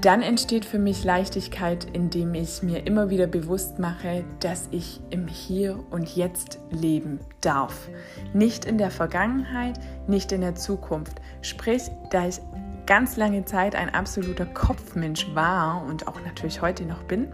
Dann 0.00 0.22
entsteht 0.22 0.64
für 0.64 0.78
mich 0.78 1.02
Leichtigkeit, 1.02 1.88
indem 1.92 2.32
ich 2.34 2.62
mir 2.62 2.86
immer 2.86 3.10
wieder 3.10 3.26
bewusst 3.26 3.80
mache, 3.80 4.24
dass 4.38 4.68
ich 4.70 5.00
im 5.10 5.26
Hier 5.26 5.80
und 5.90 6.14
Jetzt 6.14 6.60
leben 6.70 7.18
darf. 7.40 7.88
Nicht 8.32 8.64
in 8.64 8.78
der 8.78 8.92
Vergangenheit, 8.92 9.80
nicht 10.06 10.30
in 10.30 10.42
der 10.42 10.54
Zukunft. 10.54 11.20
Sprich, 11.42 11.82
da 12.10 12.28
ich 12.28 12.40
ganz 12.86 13.16
lange 13.16 13.44
Zeit 13.44 13.74
ein 13.74 13.92
absoluter 13.92 14.46
Kopfmensch 14.46 15.34
war 15.34 15.84
und 15.84 16.06
auch 16.06 16.20
natürlich 16.24 16.62
heute 16.62 16.84
noch 16.84 17.02
bin, 17.02 17.32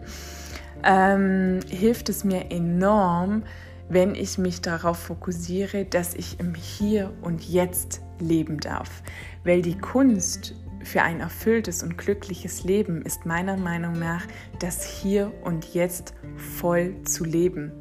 ähm, 0.85 1.61
hilft 1.69 2.09
es 2.09 2.25
mir 2.25 2.51
enorm, 2.51 3.45
wenn 3.89 4.15
ich 4.15 4.39
mich 4.39 4.61
darauf 4.61 4.99
fokussiere, 4.99 5.85
dass 5.85 6.15
ich 6.15 6.41
im 6.41 6.55
Hier 6.55 7.13
und 7.23 7.47
Jetzt 7.49 8.01
leben 8.19 8.59
darf. 8.59 9.03
Weil 9.45 9.63
die 9.63 9.79
Kunst 9.79 10.55
für 10.83 11.03
ein 11.03 11.21
erfülltes 11.21 11.83
und 11.83 11.97
glückliches 11.99 12.65
Leben 12.65 13.03
ist 13.03 13.27
meiner 13.27 13.57
Meinung 13.57 13.99
nach, 13.99 14.27
das 14.59 14.85
Hier 14.85 15.33
und 15.43 15.75
Jetzt 15.75 16.15
voll 16.37 17.03
zu 17.05 17.25
leben. 17.25 17.73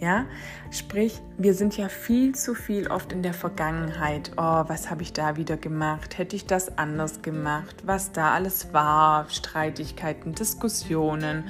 Ja, 0.00 0.24
sprich, 0.70 1.20
wir 1.36 1.52
sind 1.52 1.76
ja 1.76 1.90
viel 1.90 2.34
zu 2.34 2.54
viel 2.54 2.88
oft 2.88 3.12
in 3.12 3.22
der 3.22 3.34
Vergangenheit. 3.34 4.30
Oh, 4.38 4.64
was 4.66 4.88
habe 4.88 5.02
ich 5.02 5.12
da 5.12 5.36
wieder 5.36 5.58
gemacht? 5.58 6.16
Hätte 6.16 6.36
ich 6.36 6.46
das 6.46 6.78
anders 6.78 7.20
gemacht? 7.20 7.76
Was 7.84 8.10
da 8.10 8.32
alles 8.32 8.72
war? 8.72 9.28
Streitigkeiten, 9.28 10.34
Diskussionen, 10.34 11.44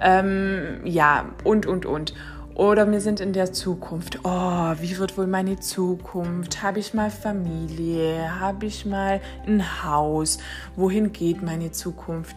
ähm, 0.00 0.80
ja, 0.84 1.26
und, 1.44 1.66
und, 1.66 1.84
und. 1.84 2.14
Oder 2.54 2.90
wir 2.90 3.02
sind 3.02 3.20
in 3.20 3.34
der 3.34 3.52
Zukunft. 3.52 4.20
Oh, 4.24 4.74
wie 4.80 4.96
wird 4.96 5.18
wohl 5.18 5.26
meine 5.26 5.60
Zukunft? 5.60 6.62
Habe 6.62 6.78
ich 6.78 6.94
mal 6.94 7.10
Familie? 7.10 8.40
Habe 8.40 8.66
ich 8.66 8.86
mal 8.86 9.20
ein 9.46 9.84
Haus? 9.84 10.38
Wohin 10.76 11.12
geht 11.12 11.42
meine 11.42 11.72
Zukunft? 11.72 12.36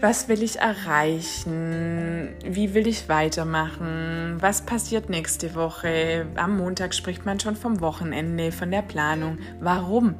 Was 0.00 0.28
will 0.28 0.42
ich 0.42 0.58
erreichen? 0.58 2.28
Wie 2.42 2.72
will 2.72 2.86
ich 2.86 3.08
weitermachen? 3.08 4.36
Was 4.40 4.62
passiert 4.62 5.10
nächste 5.10 5.54
Woche? 5.54 6.26
Am 6.36 6.56
Montag 6.56 6.94
spricht 6.94 7.26
man 7.26 7.38
schon 7.38 7.54
vom 7.54 7.80
Wochenende, 7.82 8.50
von 8.50 8.70
der 8.70 8.82
Planung. 8.82 9.38
Warum? 9.60 10.14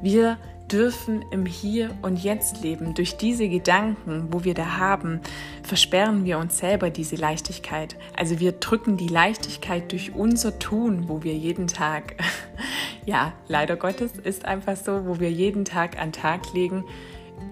Wir 0.00 0.38
dürfen 0.72 1.24
im 1.30 1.46
Hier 1.46 1.90
und 2.02 2.22
Jetzt 2.22 2.62
leben. 2.62 2.94
Durch 2.94 3.16
diese 3.16 3.48
Gedanken, 3.48 4.28
wo 4.30 4.44
wir 4.44 4.54
da 4.54 4.76
haben, 4.78 5.20
versperren 5.62 6.24
wir 6.24 6.38
uns 6.38 6.58
selber 6.58 6.90
diese 6.90 7.16
Leichtigkeit. 7.16 7.96
Also 8.16 8.38
wir 8.38 8.52
drücken 8.52 8.96
die 8.96 9.08
Leichtigkeit 9.08 9.90
durch 9.92 10.14
unser 10.14 10.58
Tun, 10.58 11.08
wo 11.08 11.22
wir 11.22 11.34
jeden 11.34 11.66
Tag, 11.66 12.14
ja, 13.06 13.32
leider 13.46 13.76
Gottes 13.76 14.12
ist 14.22 14.44
einfach 14.44 14.76
so, 14.76 15.06
wo 15.06 15.20
wir 15.20 15.30
jeden 15.30 15.64
Tag 15.64 15.98
an 15.98 16.12
Tag 16.12 16.52
legen, 16.52 16.84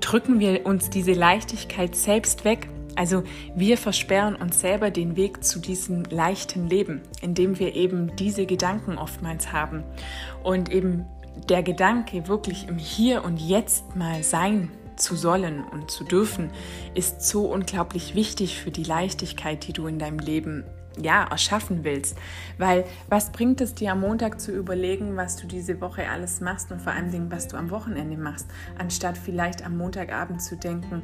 drücken 0.00 0.40
wir 0.40 0.66
uns 0.66 0.90
diese 0.90 1.12
Leichtigkeit 1.12 1.95
selbst 1.97 2.45
weg. 2.45 2.69
Also 2.95 3.23
wir 3.55 3.76
versperren 3.76 4.37
uns 4.37 4.61
selber 4.61 4.90
den 4.90 5.16
Weg 5.16 5.45
zu 5.45 5.59
diesem 5.59 6.05
leichten 6.05 6.69
Leben, 6.69 7.02
indem 7.21 7.59
wir 7.59 7.75
eben 7.75 8.16
diese 8.16 8.47
Gedanken 8.47 8.97
oftmals 8.97 9.52
haben. 9.52 9.85
Und 10.43 10.71
eben 10.71 11.05
der 11.49 11.62
Gedanke, 11.62 12.28
wirklich 12.28 12.66
im 12.69 12.78
Hier 12.78 13.25
und 13.25 13.38
Jetzt 13.38 13.95
mal 13.97 14.23
sein 14.23 14.71
zu 14.97 15.14
sollen 15.14 15.62
und 15.64 15.90
zu 15.90 16.05
dürfen, 16.05 16.50
ist 16.95 17.23
so 17.23 17.47
unglaublich 17.52 18.14
wichtig 18.14 18.59
für 18.59 18.71
die 18.71 18.85
Leichtigkeit, 18.85 19.66
die 19.66 19.73
du 19.73 19.87
in 19.87 19.99
deinem 19.99 20.19
Leben 20.19 20.64
ja, 21.00 21.25
erschaffen 21.25 21.85
willst. 21.85 22.17
Weil 22.59 22.85
was 23.09 23.31
bringt 23.31 23.61
es 23.61 23.75
dir 23.75 23.93
am 23.93 24.00
Montag 24.00 24.41
zu 24.41 24.53
überlegen, 24.53 25.17
was 25.17 25.37
du 25.37 25.47
diese 25.47 25.81
Woche 25.81 26.09
alles 26.09 26.41
machst 26.41 26.73
und 26.73 26.81
vor 26.81 26.93
allem 26.93 27.11
Dingen, 27.11 27.31
was 27.31 27.49
du 27.49 27.57
am 27.57 27.71
Wochenende 27.71 28.17
machst, 28.17 28.47
anstatt 28.79 29.19
vielleicht 29.19 29.65
am 29.65 29.76
Montagabend 29.76 30.43
zu 30.43 30.57
denken, 30.57 31.03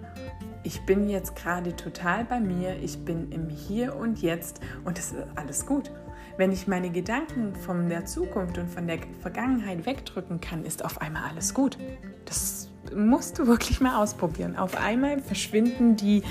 ich 0.64 0.80
bin 0.82 1.08
jetzt 1.08 1.34
gerade 1.36 1.74
total 1.74 2.24
bei 2.24 2.40
mir, 2.40 2.76
ich 2.82 3.04
bin 3.04 3.32
im 3.32 3.48
Hier 3.48 3.96
und 3.96 4.22
Jetzt 4.22 4.60
und 4.84 4.98
es 4.98 5.12
ist 5.12 5.24
alles 5.34 5.66
gut. 5.66 5.90
Wenn 6.36 6.50
ich 6.50 6.66
meine 6.66 6.90
Gedanken 6.90 7.54
von 7.54 7.88
der 7.88 8.06
Zukunft 8.06 8.56
und 8.56 8.70
von 8.70 8.86
der 8.86 8.98
Vergangenheit 9.20 9.84
wegdrücken 9.84 10.40
kann, 10.40 10.64
ist 10.64 10.84
auf 10.84 11.00
einmal 11.00 11.24
alles 11.30 11.52
gut. 11.52 11.76
Das 12.24 12.70
musst 12.94 13.38
du 13.38 13.46
wirklich 13.46 13.80
mal 13.80 14.02
ausprobieren. 14.02 14.56
Auf 14.56 14.76
einmal 14.76 15.20
verschwinden 15.20 15.96
die 15.96 16.22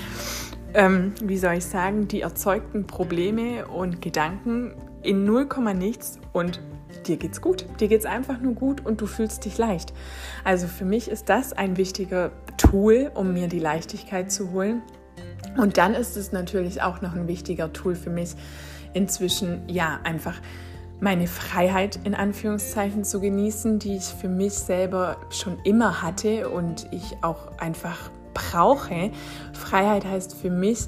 ähm, 0.74 1.14
wie 1.22 1.38
soll 1.38 1.54
ich 1.54 1.64
sagen, 1.64 2.08
die 2.08 2.20
erzeugten 2.20 2.86
Probleme 2.86 3.66
und 3.66 4.02
Gedanken 4.02 4.74
in 5.02 5.24
0, 5.24 5.48
nichts 5.74 6.18
und 6.32 6.60
dir 7.06 7.16
geht's 7.16 7.40
gut. 7.40 7.66
Dir 7.80 7.88
geht's 7.88 8.06
einfach 8.06 8.40
nur 8.40 8.54
gut 8.54 8.84
und 8.84 9.00
du 9.00 9.06
fühlst 9.06 9.44
dich 9.44 9.58
leicht. 9.58 9.92
Also 10.44 10.66
für 10.66 10.84
mich 10.84 11.10
ist 11.10 11.28
das 11.28 11.52
ein 11.52 11.76
wichtiger 11.76 12.30
Tool, 12.56 13.10
um 13.14 13.32
mir 13.32 13.48
die 13.48 13.58
Leichtigkeit 13.58 14.30
zu 14.30 14.52
holen. 14.52 14.82
Und 15.56 15.76
dann 15.76 15.94
ist 15.94 16.16
es 16.16 16.32
natürlich 16.32 16.82
auch 16.82 17.02
noch 17.02 17.14
ein 17.14 17.28
wichtiger 17.28 17.72
Tool 17.72 17.94
für 17.94 18.10
mich, 18.10 18.34
inzwischen 18.94 19.68
ja 19.68 20.00
einfach 20.04 20.40
meine 21.00 21.26
Freiheit 21.26 21.98
in 22.04 22.14
Anführungszeichen 22.14 23.04
zu 23.04 23.20
genießen, 23.20 23.80
die 23.80 23.96
ich 23.96 24.04
für 24.04 24.28
mich 24.28 24.52
selber 24.52 25.16
schon 25.30 25.58
immer 25.64 26.00
hatte 26.00 26.48
und 26.48 26.86
ich 26.92 27.16
auch 27.22 27.58
einfach 27.58 28.10
brauche. 28.34 29.10
Freiheit 29.52 30.04
heißt 30.04 30.36
für 30.36 30.50
mich, 30.50 30.86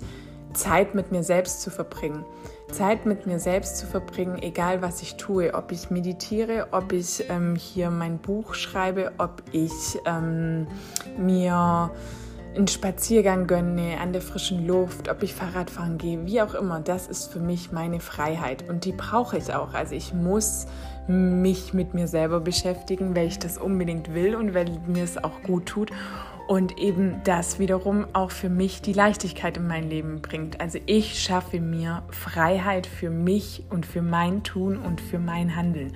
Zeit 0.53 0.95
mit 0.95 1.13
mir 1.13 1.23
selbst 1.23 1.63
zu 1.63 1.71
verbringen. 1.71 2.25
Zeit 2.71 3.07
mit 3.07 3.27
mir 3.27 3.39
selbst 3.39 3.79
zu 3.79 3.87
verbringen, 3.87 4.43
egal 4.43 4.83
was 4.83 5.03
ich 5.03 5.17
tue, 5.17 5.55
ob 5.55 5.71
ich 5.71 5.91
meditiere, 5.91 6.69
ob 6.73 6.93
ich 6.93 7.25
ähm, 7.29 7.57
hier 7.57 7.91
mein 7.91 8.19
Buch 8.19 8.55
schreibe, 8.55 9.13
ob 9.19 9.43
ich 9.53 9.99
ähm, 10.07 10.67
mir 11.19 11.91
einen 12.57 12.69
Spaziergang 12.69 13.47
gönne 13.47 13.99
an 14.01 14.13
der 14.13 14.23
frischen 14.23 14.67
Luft, 14.67 15.09
ob 15.09 15.23
ich 15.23 15.35
Fahrradfahren 15.35 15.99
gehe, 15.99 16.25
wie 16.27 16.41
auch 16.41 16.55
immer, 16.55 16.81
das 16.81 17.07
ist 17.09 17.33
für 17.33 17.41
mich 17.41 17.73
meine 17.73 18.01
Freiheit 18.01 18.69
und 18.69 18.85
die 18.85 18.93
brauche 18.93 19.37
ich 19.37 19.53
auch. 19.53 19.75
Also 19.75 19.95
ich 19.95 20.15
muss 20.15 20.67
mich 21.07 21.75
mit 21.75 21.95
mir 21.95 22.09
selber 22.09 22.41
beschäftigen, 22.41 23.15
weil 23.15 23.27
ich 23.27 23.39
das 23.39 23.59
unbedingt 23.59 24.15
will 24.15 24.35
und 24.35 24.55
weil 24.55 24.71
mir 24.87 25.05
es 25.05 25.23
auch 25.23 25.43
gut 25.43 25.67
tut. 25.67 25.91
Und 26.47 26.79
eben 26.79 27.21
das 27.25 27.59
wiederum 27.59 28.07
auch 28.13 28.31
für 28.31 28.49
mich 28.49 28.83
die 28.83 28.93
Leichtigkeit 28.93 29.57
in 29.57 29.67
mein 29.67 29.89
Leben 29.89 30.21
bringt. 30.21 30.61
Also 30.61 30.79
ich 30.87 31.21
schaffe 31.21 31.61
mir 31.61 32.03
Freiheit 32.11 32.87
für 32.87 33.11
mich 33.11 33.65
und 33.71 33.87
für 33.87 34.03
mein 34.03 34.43
Tun 34.43 34.79
und 34.79 35.01
für 35.01 35.19
mein 35.19 35.57
Handeln. 35.57 35.95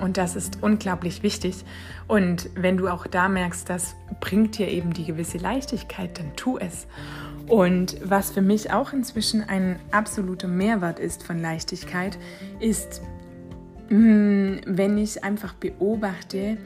Und 0.00 0.18
das 0.18 0.36
ist 0.36 0.58
unglaublich 0.62 1.22
wichtig. 1.22 1.64
Und 2.06 2.50
wenn 2.54 2.76
du 2.76 2.88
auch 2.88 3.06
da 3.06 3.28
merkst, 3.28 3.68
das 3.68 3.94
bringt 4.20 4.58
dir 4.58 4.68
eben 4.68 4.92
die 4.92 5.06
gewisse 5.06 5.38
Leichtigkeit, 5.38 6.18
dann 6.18 6.36
tu 6.36 6.58
es. 6.58 6.86
Und 7.48 7.96
was 8.04 8.30
für 8.30 8.42
mich 8.42 8.72
auch 8.72 8.92
inzwischen 8.92 9.42
ein 9.42 9.78
absoluter 9.90 10.48
Mehrwert 10.48 10.98
ist 10.98 11.22
von 11.22 11.40
Leichtigkeit, 11.40 12.18
ist, 12.60 13.00
mm, 13.88 14.58
wenn 14.66 14.98
ich 14.98 15.24
einfach 15.24 15.54
beobachte, 15.54 16.58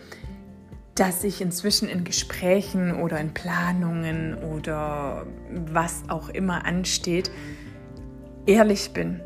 dass 0.96 1.24
ich 1.24 1.42
inzwischen 1.42 1.88
in 1.88 2.04
Gesprächen 2.04 2.96
oder 2.96 3.20
in 3.20 3.34
Planungen 3.34 4.34
oder 4.34 5.26
was 5.50 6.02
auch 6.08 6.30
immer 6.30 6.64
ansteht, 6.64 7.30
ehrlich 8.46 8.92
bin. 8.92 9.20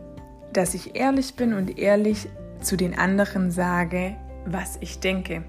Dass 0.53 0.75
ich 0.75 0.97
ehrlich 0.97 1.37
bin 1.37 1.55
und 1.55 1.79
ehrlich 1.79 2.29
zu 2.61 2.77
den 2.77 2.99
anderen 2.99 3.53
sage, 3.53 4.17
was 4.45 4.79
ich 4.81 4.99
denke. 4.99 5.45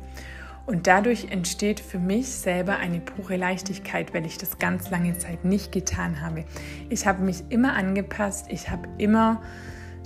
Und 0.67 0.85
dadurch 0.85 1.31
entsteht 1.31 1.79
für 1.79 1.97
mich 1.97 2.27
selber 2.29 2.77
eine 2.77 2.99
pure 2.99 3.35
Leichtigkeit, 3.35 4.13
weil 4.13 4.27
ich 4.27 4.37
das 4.37 4.59
ganz 4.59 4.91
lange 4.91 5.17
Zeit 5.17 5.43
nicht 5.43 5.71
getan 5.71 6.21
habe. 6.21 6.45
Ich 6.89 7.07
habe 7.07 7.23
mich 7.23 7.43
immer 7.49 7.73
angepasst, 7.73 8.45
ich 8.49 8.69
habe 8.69 8.87
immer 8.99 9.41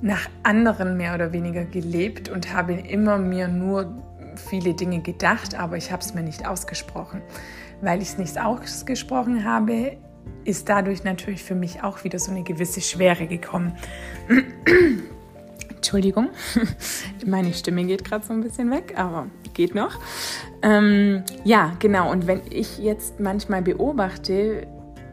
nach 0.01 0.29
anderen 0.43 0.95
mehr 0.95 1.13
oder 1.13 1.33
weniger 1.33 1.65
gelebt 1.65 2.29
und 2.29 2.53
habe 2.53 2.73
immer 2.73 3.17
mir 3.17 3.49
nur 3.49 4.01
viele 4.39 4.73
Dinge 4.73 5.01
gedacht, 5.01 5.55
aber 5.55 5.77
ich 5.77 5.91
habe 5.91 6.01
es 6.01 6.13
mir 6.13 6.23
nicht 6.23 6.47
ausgesprochen. 6.47 7.21
Weil 7.81 8.01
ich 8.01 8.09
es 8.09 8.17
nicht 8.17 8.39
ausgesprochen 8.39 9.43
habe, 9.43 9.97
ist 10.43 10.69
dadurch 10.69 11.03
natürlich 11.03 11.43
für 11.43 11.55
mich 11.55 11.83
auch 11.83 12.03
wieder 12.03 12.19
so 12.19 12.31
eine 12.31 12.43
gewisse 12.43 12.81
Schwere 12.81 13.27
gekommen. 13.27 13.75
Entschuldigung, 15.75 16.29
meine 17.25 17.53
Stimme 17.53 17.83
geht 17.85 18.03
gerade 18.03 18.25
so 18.25 18.33
ein 18.33 18.41
bisschen 18.41 18.71
weg, 18.71 18.93
aber 18.97 19.27
geht 19.53 19.75
noch. 19.75 19.99
Ähm, 20.61 21.23
ja, 21.43 21.73
genau. 21.79 22.11
Und 22.11 22.27
wenn 22.27 22.41
ich 22.49 22.77
jetzt 22.79 23.19
manchmal 23.19 23.61
beobachte, 23.61 24.67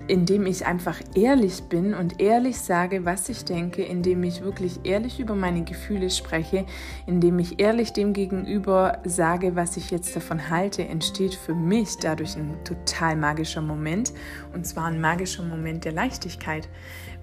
indem 0.09 0.47
ich 0.47 0.67
einfach 0.67 1.01
ehrlich 1.15 1.63
bin 1.65 1.95
und 1.95 2.21
ehrlich 2.21 2.59
sage, 2.59 3.05
was 3.05 3.29
ich 3.29 3.45
denke, 3.45 3.83
indem 3.83 4.23
ich 4.25 4.43
wirklich 4.43 4.81
ehrlich 4.85 5.21
über 5.21 5.35
meine 5.35 5.65
Gefühle 5.65 6.11
spreche, 6.11 6.67
indem 7.07 7.39
ich 7.39 7.61
ehrlich 7.61 7.93
dem 7.93 8.13
gegenüber 8.13 8.99
sage, 9.05 9.55
was 9.57 9.77
ich 9.77 9.91
jetzt 9.91 10.15
davon 10.17 10.51
halte, 10.51 10.87
entsteht 10.87 11.35
für 11.35 11.55
mich 11.55 11.97
dadurch 11.99 12.37
ein 12.37 12.57
total 12.65 13.17
magischer 13.17 13.63
Moment. 13.63 14.13
Und 14.53 14.67
zwar 14.67 14.87
ein 14.87 15.01
magischer 15.01 15.45
Moment 15.45 15.85
der 15.85 15.93
Leichtigkeit, 15.93 16.69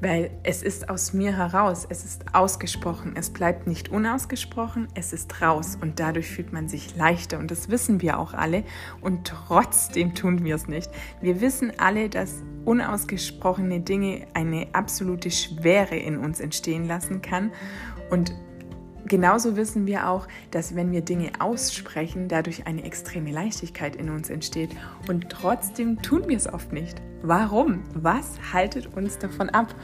weil 0.02 0.32
es 0.44 0.64
ist 0.64 0.90
aus 0.90 1.14
mir 1.14 1.36
heraus, 1.36 1.86
es 1.90 2.06
ist 2.06 2.34
ausgesprochen, 2.34 3.14
es 3.16 3.32
bleibt 3.32 3.68
nicht 3.68 3.90
unausgesprochen, 3.90 4.88
es 4.96 5.14
ist 5.14 5.42
raus. 5.42 5.78
Und 5.80 6.00
dadurch 6.00 6.30
fühlt 6.30 6.54
man 6.54 6.68
sich 6.70 6.96
leichter. 6.96 7.40
Und 7.40 7.52
das 7.52 7.70
wissen 7.70 8.02
wir 8.02 8.20
auch 8.20 8.34
alle. 8.34 8.64
Und 9.02 9.28
trotzdem 9.28 10.16
tun 10.16 10.44
wir 10.44 10.56
es 10.56 10.68
nicht. 10.68 10.90
Wir 11.22 11.42
wissen 11.42 11.74
alle, 11.78 12.10
dass 12.10 12.44
unausgesprochene 12.66 13.82
Dinge 13.82 14.28
eine 14.34 14.68
absolute 14.74 15.32
Schwere 15.32 15.96
in 15.96 16.18
uns 16.18 16.40
entstehen 16.40 16.88
lassen 16.88 17.22
kann. 17.22 17.52
Und 18.10 18.34
genauso 19.10 19.58
wissen 19.58 19.86
wir 19.86 20.08
auch, 20.08 20.28
dass 20.52 20.76
wenn 20.76 20.92
wir 20.92 21.02
Dinge 21.02 21.32
aussprechen, 21.40 22.30
dadurch 22.30 22.66
eine 22.68 22.84
extreme 22.84 23.32
Leichtigkeit 23.32 23.96
in 23.96 24.10
uns 24.10 24.30
entsteht. 24.30 24.70
Und 25.10 25.30
trotzdem 25.30 26.02
tun 26.02 26.24
wir 26.28 26.38
es 26.38 26.52
oft 26.52 26.72
nicht. 26.72 27.02
Warum? 27.22 27.84
Was 27.94 28.40
haltet 28.54 28.96
uns 28.96 29.18
davon 29.18 29.50
ab? 29.50 29.76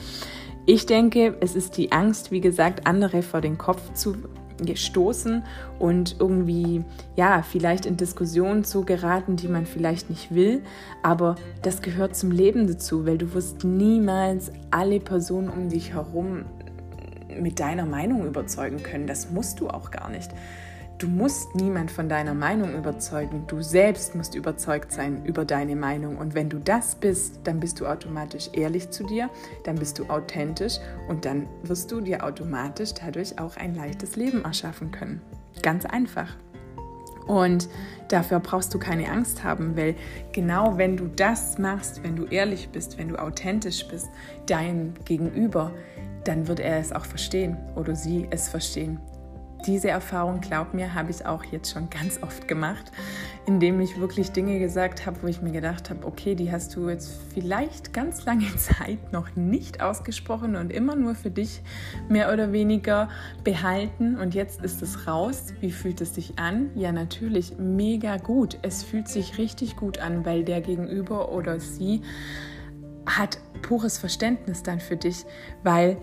Ich 0.65 0.86
denke, 0.86 1.36
es 1.41 1.55
ist 1.55 1.77
die 1.77 1.91
Angst, 1.91 2.32
wie 2.32 2.41
gesagt, 2.41 2.88
andere 2.88 3.22
vor 3.22 3.41
den 3.41 3.58
Kopf 3.58 3.94
zu 3.94 4.15
gestoßen 4.58 5.44
und 5.79 6.15
irgendwie, 6.20 6.84
ja, 7.15 7.41
vielleicht 7.41 7.86
in 7.86 7.98
Diskussionen 7.98 8.63
zu 8.63 8.86
geraten, 8.86 9.36
die 9.36 9.48
man 9.48 9.65
vielleicht 9.65 10.10
nicht 10.10 10.34
will. 10.34 10.63
Aber 11.03 11.36
das 11.62 11.82
gehört 11.82 12.15
zum 12.15 12.32
Leben 12.32 12.67
dazu, 12.67 13.05
weil 13.05 13.17
du 13.17 13.34
wirst 13.34 13.63
niemals 13.63 14.51
alle 14.72 15.00
Personen 15.00 15.50
um 15.50 15.70
dich 15.70 15.94
herum 15.94 16.46
mit 17.41 17.59
deiner 17.59 17.85
Meinung 17.85 18.25
überzeugen 18.25 18.83
können. 18.83 19.07
Das 19.07 19.29
musst 19.31 19.59
du 19.59 19.69
auch 19.69 19.91
gar 19.91 20.09
nicht. 20.09 20.31
Du 20.98 21.09
musst 21.09 21.55
niemand 21.55 21.91
von 21.91 22.07
deiner 22.07 22.33
Meinung 22.33 22.74
überzeugen. 22.74 23.43
Du 23.48 23.61
selbst 23.61 24.15
musst 24.15 24.33
überzeugt 24.33 24.93
sein 24.93 25.25
über 25.25 25.43
deine 25.43 25.75
Meinung. 25.75 26.17
Und 26.17 26.35
wenn 26.35 26.50
du 26.50 26.57
das 26.57 26.95
bist, 26.95 27.41
dann 27.43 27.59
bist 27.59 27.81
du 27.81 27.85
automatisch 27.85 28.50
ehrlich 28.53 28.91
zu 28.91 29.03
dir, 29.03 29.29
dann 29.65 29.75
bist 29.75 30.00
du 30.00 30.05
authentisch 30.05 30.75
und 31.09 31.25
dann 31.25 31.48
wirst 31.63 31.91
du 31.91 32.00
dir 32.00 32.24
automatisch 32.24 32.93
dadurch 32.93 33.37
auch 33.39 33.57
ein 33.57 33.75
leichtes 33.75 34.15
Leben 34.15 34.45
erschaffen 34.45 34.91
können. 34.91 35.21
Ganz 35.61 35.85
einfach. 35.85 36.33
Und 37.27 37.67
dafür 38.07 38.39
brauchst 38.39 38.74
du 38.74 38.79
keine 38.79 39.11
Angst 39.11 39.43
haben, 39.43 39.75
weil 39.75 39.95
genau 40.31 40.77
wenn 40.77 40.95
du 40.95 41.07
das 41.07 41.57
machst, 41.57 42.03
wenn 42.03 42.15
du 42.15 42.25
ehrlich 42.25 42.69
bist, 42.69 42.98
wenn 42.98 43.09
du 43.09 43.17
authentisch 43.17 43.85
bist, 43.87 44.07
dein 44.45 44.93
Gegenüber, 45.05 45.71
dann 46.27 46.48
wird 46.48 46.59
er 46.59 46.79
es 46.79 46.92
auch 46.92 47.05
verstehen 47.05 47.57
oder 47.75 47.96
sie 47.96 48.27
es 48.29 48.50
verstehen 48.50 49.00
diese 49.66 49.90
Erfahrung, 49.90 50.42
glaub 50.42 50.74
mir, 50.74 50.94
habe 50.94 51.11
ich 51.11 51.25
auch 51.25 51.44
jetzt 51.44 51.72
schon 51.72 51.90
ganz 51.90 52.22
oft 52.22 52.48
gemacht, 52.48 52.92
indem 53.46 53.79
ich 53.81 54.00
wirklich 54.00 54.31
Dinge 54.31 54.59
gesagt 54.59 55.05
habe, 55.05 55.18
wo 55.24 55.27
ich 55.27 55.42
mir 55.42 55.51
gedacht 55.51 55.90
habe, 55.90 56.05
okay, 56.05 56.35
die 56.35 56.51
hast 56.51 56.75
du 56.75 56.90
jetzt 56.90 57.18
vielleicht 57.33 57.94
ganz 57.94 58.25
lange 58.25 58.55
Zeit 58.57 59.11
noch 59.11 59.35
nicht 59.35 59.81
ausgesprochen 59.81 60.55
und 60.55 60.72
immer 60.72 60.96
nur 60.96 61.16
für 61.16 61.31
dich 61.31 61.61
mehr 62.09 62.31
oder 62.31 62.51
weniger 62.51 63.09
behalten 63.44 64.18
und 64.18 64.35
jetzt 64.35 64.61
ist 64.64 64.81
es 64.81 65.07
raus. 65.07 65.53
Wie 65.61 65.72
fühlt 65.72 66.01
es 66.01 66.16
sich 66.16 66.38
an? 66.38 66.70
Ja, 66.75 66.92
natürlich 66.92 67.57
mega 67.57 68.18
gut. 68.18 68.57
Es 68.61 68.83
fühlt 68.83 69.07
sich 69.07 69.38
richtig 69.38 69.75
gut 69.75 70.00
an, 70.00 70.25
weil 70.25 70.44
der 70.44 70.61
Gegenüber 70.61 71.31
oder 71.31 71.59
sie 71.59 72.01
hat 73.05 73.40
pures 73.65 73.97
Verständnis 73.97 74.61
dann 74.61 74.79
für 74.79 74.95
dich, 74.95 75.25
weil 75.63 75.97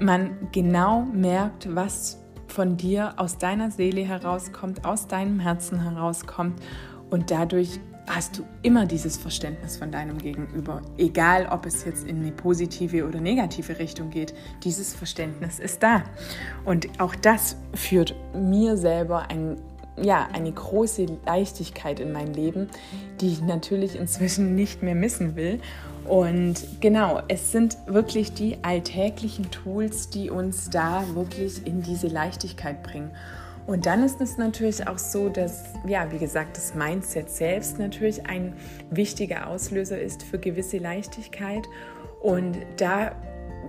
man 0.00 0.48
genau 0.50 1.02
merkt, 1.02 1.72
was 1.72 2.18
von 2.48 2.76
dir 2.76 3.14
aus 3.16 3.38
deiner 3.38 3.70
Seele 3.70 4.02
herauskommt, 4.02 4.84
aus 4.84 5.06
deinem 5.06 5.38
Herzen 5.38 5.80
herauskommt 5.80 6.60
und 7.10 7.30
dadurch 7.30 7.78
hast 8.08 8.38
du 8.38 8.42
immer 8.62 8.84
dieses 8.86 9.16
Verständnis 9.16 9.76
von 9.76 9.90
deinem 9.90 10.18
Gegenüber, 10.18 10.82
egal 10.98 11.48
ob 11.50 11.66
es 11.66 11.84
jetzt 11.84 12.06
in 12.06 12.18
eine 12.18 12.32
positive 12.32 13.06
oder 13.06 13.20
negative 13.20 13.78
Richtung 13.78 14.10
geht. 14.10 14.34
Dieses 14.62 14.92
Verständnis 14.92 15.58
ist 15.58 15.82
da. 15.82 16.02
Und 16.64 16.88
auch 17.00 17.14
das 17.14 17.56
führt 17.72 18.14
mir 18.34 18.76
selber 18.76 19.30
ein, 19.30 19.56
ja, 19.96 20.28
eine 20.32 20.52
große 20.52 21.06
Leichtigkeit 21.24 21.98
in 22.00 22.12
mein 22.12 22.34
Leben, 22.34 22.68
die 23.20 23.32
ich 23.32 23.40
natürlich 23.40 23.96
inzwischen 23.96 24.54
nicht 24.54 24.82
mehr 24.82 24.94
missen 24.94 25.34
will. 25.36 25.60
Und 26.06 26.80
genau, 26.80 27.22
es 27.28 27.52
sind 27.52 27.78
wirklich 27.86 28.34
die 28.34 28.58
alltäglichen 28.62 29.50
Tools, 29.50 30.10
die 30.10 30.30
uns 30.30 30.68
da 30.70 31.04
wirklich 31.14 31.66
in 31.66 31.82
diese 31.82 32.08
Leichtigkeit 32.08 32.82
bringen. 32.82 33.10
Und 33.66 33.86
dann 33.86 34.04
ist 34.04 34.20
es 34.20 34.36
natürlich 34.36 34.86
auch 34.86 34.98
so, 34.98 35.30
dass, 35.30 35.72
ja, 35.86 36.12
wie 36.12 36.18
gesagt, 36.18 36.58
das 36.58 36.74
Mindset 36.74 37.30
selbst 37.30 37.78
natürlich 37.78 38.26
ein 38.26 38.54
wichtiger 38.90 39.46
Auslöser 39.46 39.98
ist 39.98 40.22
für 40.22 40.38
gewisse 40.38 40.76
Leichtigkeit. 40.76 41.64
Und 42.20 42.58
da 42.76 43.12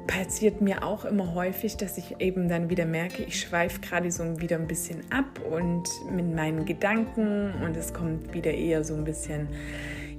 passiert 0.07 0.61
mir 0.61 0.83
auch 0.83 1.05
immer 1.05 1.33
häufig, 1.33 1.77
dass 1.77 1.97
ich 1.97 2.19
eben 2.19 2.49
dann 2.49 2.69
wieder 2.69 2.85
merke, 2.85 3.23
ich 3.23 3.39
schweife 3.39 3.79
gerade 3.79 4.11
so 4.11 4.39
wieder 4.39 4.57
ein 4.57 4.67
bisschen 4.67 4.99
ab 5.11 5.39
und 5.49 5.83
mit 6.11 6.33
meinen 6.35 6.65
Gedanken 6.65 7.53
und 7.63 7.75
es 7.75 7.93
kommt 7.93 8.33
wieder 8.33 8.51
eher 8.51 8.83
so 8.83 8.93
ein 8.93 9.03
bisschen 9.03 9.47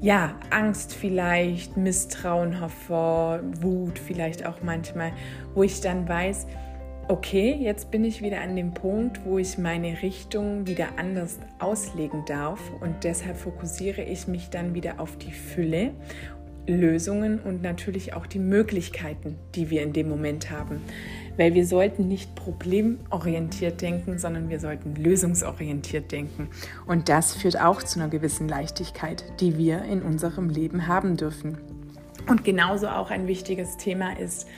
ja, 0.01 0.35
Angst 0.51 0.95
vielleicht, 0.95 1.77
Misstrauen 1.77 2.59
hervor, 2.59 3.41
Wut 3.61 3.99
vielleicht 3.99 4.47
auch 4.47 4.63
manchmal, 4.63 5.13
wo 5.55 5.63
ich 5.63 5.81
dann 5.81 6.09
weiß, 6.09 6.47
okay, 7.09 7.57
jetzt 7.61 7.91
bin 7.91 8.05
ich 8.05 8.21
wieder 8.21 8.41
an 8.41 8.57
dem 8.57 8.75
Punkt, 8.75 9.21
wo 9.25 9.39
ich 9.39 9.59
meine 9.59 10.03
Richtung 10.03 10.67
wieder 10.67 10.89
anders 10.97 11.39
auslegen 11.59 12.25
darf 12.27 12.61
und 12.81 13.05
deshalb 13.05 13.37
fokussiere 13.37 14.03
ich 14.03 14.27
mich 14.27 14.51
dann 14.51 14.75
wieder 14.75 15.01
auf 15.01 15.17
die 15.17 15.33
Fülle, 15.33 15.93
Lösungen 16.67 17.39
und 17.39 17.63
natürlich 17.63 18.15
auch 18.15 18.27
die 18.27 18.41
Möglichkeiten, 18.41 19.39
die 19.55 19.71
wir 19.71 19.83
in 19.83 19.93
dem 19.93 20.09
Moment 20.09 20.51
haben. 20.51 20.83
Weil 21.37 21.55
wir 21.55 21.67
sollten 21.67 22.09
nicht 22.09 22.35
problemorientiert 22.35 23.83
denken, 23.83 24.19
sondern 24.19 24.49
wir 24.49 24.61
sollten 24.61 24.95
lösungsorientiert 24.97 26.11
denken. 26.13 26.49
Und 26.87 27.09
das 27.09 27.35
führt 27.35 27.61
auch 27.61 27.83
zu 27.83 28.01
einer 28.01 28.09
gewissen 28.09 28.49
Leichtigkeit, 28.49 29.25
die 29.41 29.59
wir 29.59 29.83
in 29.83 30.03
unserem 30.03 30.49
Leben 30.49 30.87
haben 30.87 31.17
dürfen. 31.17 31.59
Und 32.29 32.45
genauso 32.45 32.89
auch 32.89 33.11
ein 33.11 33.27
wichtiges 33.27 33.77
Thema 33.77 34.19
ist, 34.19 34.49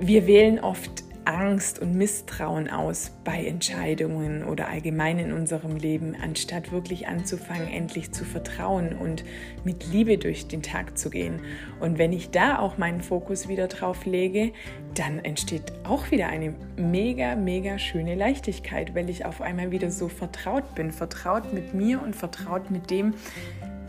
wir 0.00 0.26
wählen 0.26 0.58
oft 0.60 1.04
Angst 1.28 1.78
und 1.78 1.94
Misstrauen 1.94 2.70
aus 2.70 3.12
bei 3.22 3.44
Entscheidungen 3.44 4.44
oder 4.44 4.68
allgemein 4.68 5.18
in 5.18 5.32
unserem 5.34 5.76
Leben, 5.76 6.16
anstatt 6.20 6.72
wirklich 6.72 7.06
anzufangen, 7.06 7.68
endlich 7.68 8.12
zu 8.12 8.24
vertrauen 8.24 8.94
und 8.94 9.24
mit 9.62 9.86
Liebe 9.92 10.16
durch 10.16 10.48
den 10.48 10.62
Tag 10.62 10.96
zu 10.96 11.10
gehen. 11.10 11.40
Und 11.80 11.98
wenn 11.98 12.14
ich 12.14 12.30
da 12.30 12.58
auch 12.58 12.78
meinen 12.78 13.02
Fokus 13.02 13.46
wieder 13.46 13.68
drauf 13.68 14.06
lege, 14.06 14.52
dann 14.94 15.18
entsteht 15.18 15.70
auch 15.84 16.10
wieder 16.10 16.28
eine 16.28 16.54
mega, 16.78 17.36
mega 17.36 17.78
schöne 17.78 18.14
Leichtigkeit, 18.14 18.94
weil 18.94 19.10
ich 19.10 19.26
auf 19.26 19.42
einmal 19.42 19.70
wieder 19.70 19.90
so 19.90 20.08
vertraut 20.08 20.74
bin, 20.74 20.92
vertraut 20.92 21.52
mit 21.52 21.74
mir 21.74 22.02
und 22.02 22.16
vertraut 22.16 22.70
mit 22.70 22.90
dem, 22.90 23.12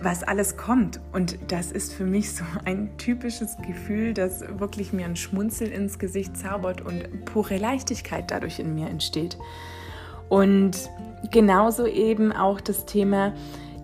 was 0.01 0.23
alles 0.23 0.57
kommt. 0.57 0.99
Und 1.11 1.37
das 1.47 1.71
ist 1.71 1.93
für 1.93 2.05
mich 2.05 2.33
so 2.33 2.43
ein 2.65 2.97
typisches 2.97 3.57
Gefühl, 3.65 4.13
das 4.13 4.43
wirklich 4.59 4.93
mir 4.93 5.05
ein 5.05 5.15
Schmunzel 5.15 5.67
ins 5.69 5.99
Gesicht 5.99 6.37
zaubert 6.37 6.81
und 6.81 7.25
pure 7.25 7.57
Leichtigkeit 7.57 8.31
dadurch 8.31 8.59
in 8.59 8.75
mir 8.75 8.87
entsteht. 8.87 9.37
Und 10.29 10.89
genauso 11.31 11.85
eben 11.85 12.31
auch 12.31 12.61
das 12.61 12.85
Thema, 12.85 13.33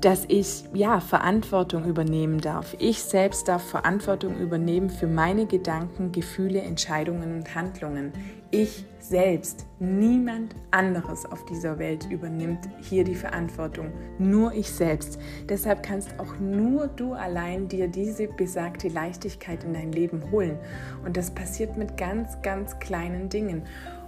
dass 0.01 0.25
ich 0.27 0.63
ja 0.73 0.99
Verantwortung 0.99 1.86
übernehmen 1.86 2.39
darf. 2.39 2.75
Ich 2.79 3.01
selbst 3.03 3.47
darf 3.47 3.63
Verantwortung 3.63 4.38
übernehmen 4.38 4.89
für 4.89 5.08
meine 5.08 5.45
Gedanken, 5.45 6.12
Gefühle, 6.12 6.62
Entscheidungen 6.62 7.36
und 7.36 7.55
Handlungen. 7.55 8.13
Ich 8.51 8.86
selbst, 8.99 9.65
niemand 9.79 10.55
anderes 10.71 11.25
auf 11.25 11.45
dieser 11.45 11.77
Welt 11.77 12.08
übernimmt 12.10 12.69
hier 12.81 13.03
die 13.03 13.15
Verantwortung, 13.15 13.91
nur 14.17 14.53
ich 14.53 14.69
selbst. 14.69 15.19
Deshalb 15.49 15.84
kannst 15.84 16.19
auch 16.19 16.39
nur 16.39 16.88
du 16.88 17.13
allein 17.13 17.67
dir 17.67 17.88
diese 17.88 18.27
besagte 18.27 18.88
Leichtigkeit 18.88 19.63
in 19.63 19.73
dein 19.73 19.91
Leben 19.91 20.31
holen. 20.31 20.58
Und 21.05 21.17
das 21.17 21.31
passiert 21.31 21.77
mit 21.77 21.97
ganz, 21.97 22.41
ganz 22.41 22.79
kleinen 22.79 23.29
Dingen. 23.29 23.63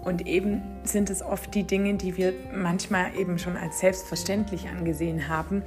Und 0.08 0.26
eben 0.26 0.62
sind 0.86 1.10
es 1.10 1.22
oft 1.22 1.54
die 1.54 1.65
Dinge, 1.65 1.96
die 1.96 2.15
wir 2.15 2.32
manchmal 2.56 3.13
eben 3.17 3.38
schon 3.38 3.58
als 3.58 3.80
selbstverständlich 3.80 4.70
angesehen 4.70 5.28
haben. 5.28 5.63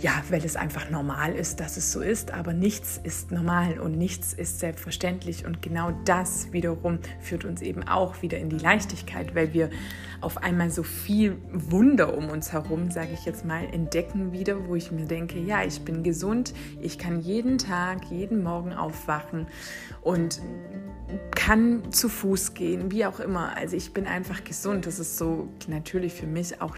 Ja, 0.00 0.22
weil 0.30 0.44
es 0.44 0.56
einfach 0.56 0.90
normal 0.90 1.34
ist, 1.34 1.60
dass 1.60 1.76
es 1.76 1.92
so 1.92 2.00
ist, 2.00 2.32
aber 2.32 2.52
nichts 2.52 3.00
ist 3.02 3.30
normal 3.30 3.78
und 3.78 3.96
nichts 3.96 4.32
ist 4.32 4.60
selbstverständlich. 4.60 5.46
Und 5.46 5.62
genau 5.62 5.92
das 6.04 6.52
wiederum 6.52 6.98
führt 7.20 7.44
uns 7.44 7.62
eben 7.62 7.86
auch 7.86 8.22
wieder 8.22 8.38
in 8.38 8.48
die 8.48 8.58
Leichtigkeit, 8.58 9.34
weil 9.34 9.52
wir 9.52 9.70
auf 10.20 10.38
einmal 10.38 10.70
so 10.70 10.82
viel 10.82 11.36
Wunder 11.52 12.16
um 12.16 12.30
uns 12.30 12.52
herum, 12.52 12.90
sage 12.90 13.10
ich 13.12 13.24
jetzt 13.24 13.44
mal, 13.44 13.64
entdecken 13.72 14.32
wieder, 14.32 14.68
wo 14.68 14.76
ich 14.76 14.92
mir 14.92 15.06
denke, 15.06 15.38
ja, 15.38 15.64
ich 15.64 15.82
bin 15.82 16.02
gesund, 16.02 16.54
ich 16.80 16.98
kann 16.98 17.20
jeden 17.20 17.58
Tag, 17.58 18.04
jeden 18.10 18.42
Morgen 18.42 18.72
aufwachen 18.72 19.46
und 20.00 20.40
kann 21.34 21.92
zu 21.92 22.08
Fuß 22.08 22.54
gehen, 22.54 22.90
wie 22.90 23.04
auch 23.04 23.20
immer. 23.20 23.56
Also 23.56 23.76
ich 23.76 23.92
bin 23.92 24.06
einfach 24.06 24.44
gesund. 24.44 24.86
Das 24.86 24.98
ist 24.98 25.18
so 25.18 25.48
natürlich 25.68 26.12
für 26.12 26.26
mich 26.26 26.60
auch 26.60 26.76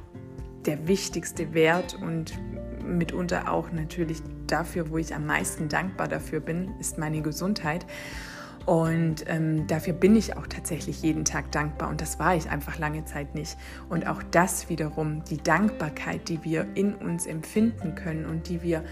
der 0.67 0.89
wichtigste 0.89 1.53
Wert 1.55 1.95
und 2.01 2.33
mitunter 2.85 3.51
auch 3.51 3.73
natürlich 3.73 4.23
dafür, 4.47 4.91
wo 4.91 4.99
ich 4.99 5.15
am 5.15 5.27
meisten 5.27 5.69
dankbar 5.69 6.09
dafür 6.09 6.41
bin, 6.41 6.73
ist 6.79 6.99
meine 6.99 7.23
Gesundheit. 7.23 7.87
Und 8.67 9.25
ähm, 9.27 9.67
dafür 9.67 9.93
bin 9.93 10.17
ich 10.17 10.37
auch 10.37 10.47
tatsächlich 10.47 11.03
jeden 11.03 11.27
Tag 11.27 11.53
dankbar 11.53 11.91
und 11.91 12.01
das 12.01 12.19
war 12.19 12.35
ich 12.35 12.49
einfach 12.49 12.79
lange 12.79 13.05
Zeit 13.05 13.35
nicht. 13.35 13.59
Und 13.91 14.07
auch 14.07 14.23
das 14.31 14.71
wiederum, 14.71 15.23
die 15.25 15.37
Dankbarkeit, 15.37 16.29
die 16.29 16.43
wir 16.45 16.67
in 16.75 16.95
uns 16.95 17.27
empfinden 17.27 17.95
können 17.95 18.25
und 18.25 18.49
die 18.49 18.63
wir 18.63 18.83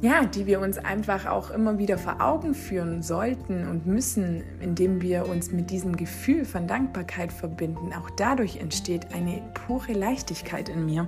ja, 0.00 0.24
die 0.24 0.46
wir 0.46 0.60
uns 0.60 0.78
einfach 0.78 1.26
auch 1.26 1.50
immer 1.50 1.78
wieder 1.78 1.96
vor 1.96 2.20
Augen 2.20 2.54
führen 2.54 3.02
sollten 3.02 3.68
und 3.68 3.86
müssen, 3.86 4.42
indem 4.60 5.00
wir 5.00 5.28
uns 5.28 5.52
mit 5.52 5.70
diesem 5.70 5.96
Gefühl 5.96 6.44
von 6.44 6.66
Dankbarkeit 6.66 7.32
verbinden. 7.32 7.92
Auch 7.92 8.10
dadurch 8.10 8.56
entsteht 8.56 9.14
eine 9.14 9.42
pure 9.54 9.92
Leichtigkeit 9.92 10.68
in 10.68 10.86
mir. 10.86 11.06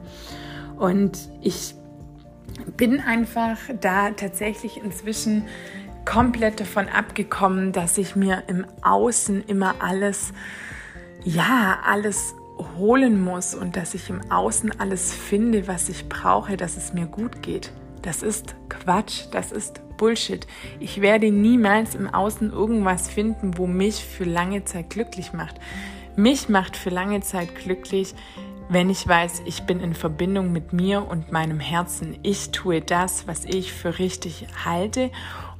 Und 0.78 1.28
ich 1.40 1.74
bin 2.76 3.00
einfach 3.00 3.58
da 3.80 4.10
tatsächlich 4.10 4.82
inzwischen 4.82 5.44
komplett 6.04 6.60
davon 6.60 6.88
abgekommen, 6.88 7.72
dass 7.72 7.98
ich 7.98 8.14
mir 8.14 8.44
im 8.46 8.66
Außen 8.82 9.44
immer 9.46 9.76
alles, 9.80 10.32
ja, 11.24 11.78
alles 11.84 12.34
holen 12.78 13.22
muss 13.22 13.54
und 13.54 13.76
dass 13.76 13.94
ich 13.94 14.10
im 14.10 14.30
Außen 14.30 14.78
alles 14.78 15.12
finde, 15.12 15.66
was 15.66 15.88
ich 15.88 16.08
brauche, 16.08 16.56
dass 16.56 16.76
es 16.76 16.92
mir 16.92 17.06
gut 17.06 17.42
geht. 17.42 17.72
Das 18.02 18.22
ist 18.22 18.54
Quatsch, 18.68 19.24
das 19.32 19.50
ist 19.50 19.80
Bullshit. 19.96 20.46
Ich 20.78 21.00
werde 21.00 21.30
niemals 21.30 21.94
im 21.94 22.12
Außen 22.12 22.52
irgendwas 22.52 23.08
finden, 23.08 23.56
wo 23.56 23.66
mich 23.66 24.04
für 24.04 24.24
lange 24.24 24.64
Zeit 24.64 24.90
glücklich 24.90 25.32
macht. 25.32 25.58
Mich 26.16 26.48
macht 26.48 26.76
für 26.76 26.90
lange 26.90 27.22
Zeit 27.22 27.54
glücklich, 27.56 28.14
wenn 28.68 28.90
ich 28.90 29.06
weiß, 29.06 29.42
ich 29.44 29.64
bin 29.64 29.80
in 29.80 29.94
Verbindung 29.94 30.52
mit 30.52 30.72
mir 30.72 31.06
und 31.06 31.32
meinem 31.32 31.60
Herzen. 31.60 32.18
Ich 32.22 32.50
tue 32.50 32.80
das, 32.80 33.26
was 33.26 33.44
ich 33.44 33.72
für 33.72 33.98
richtig 33.98 34.46
halte 34.64 35.10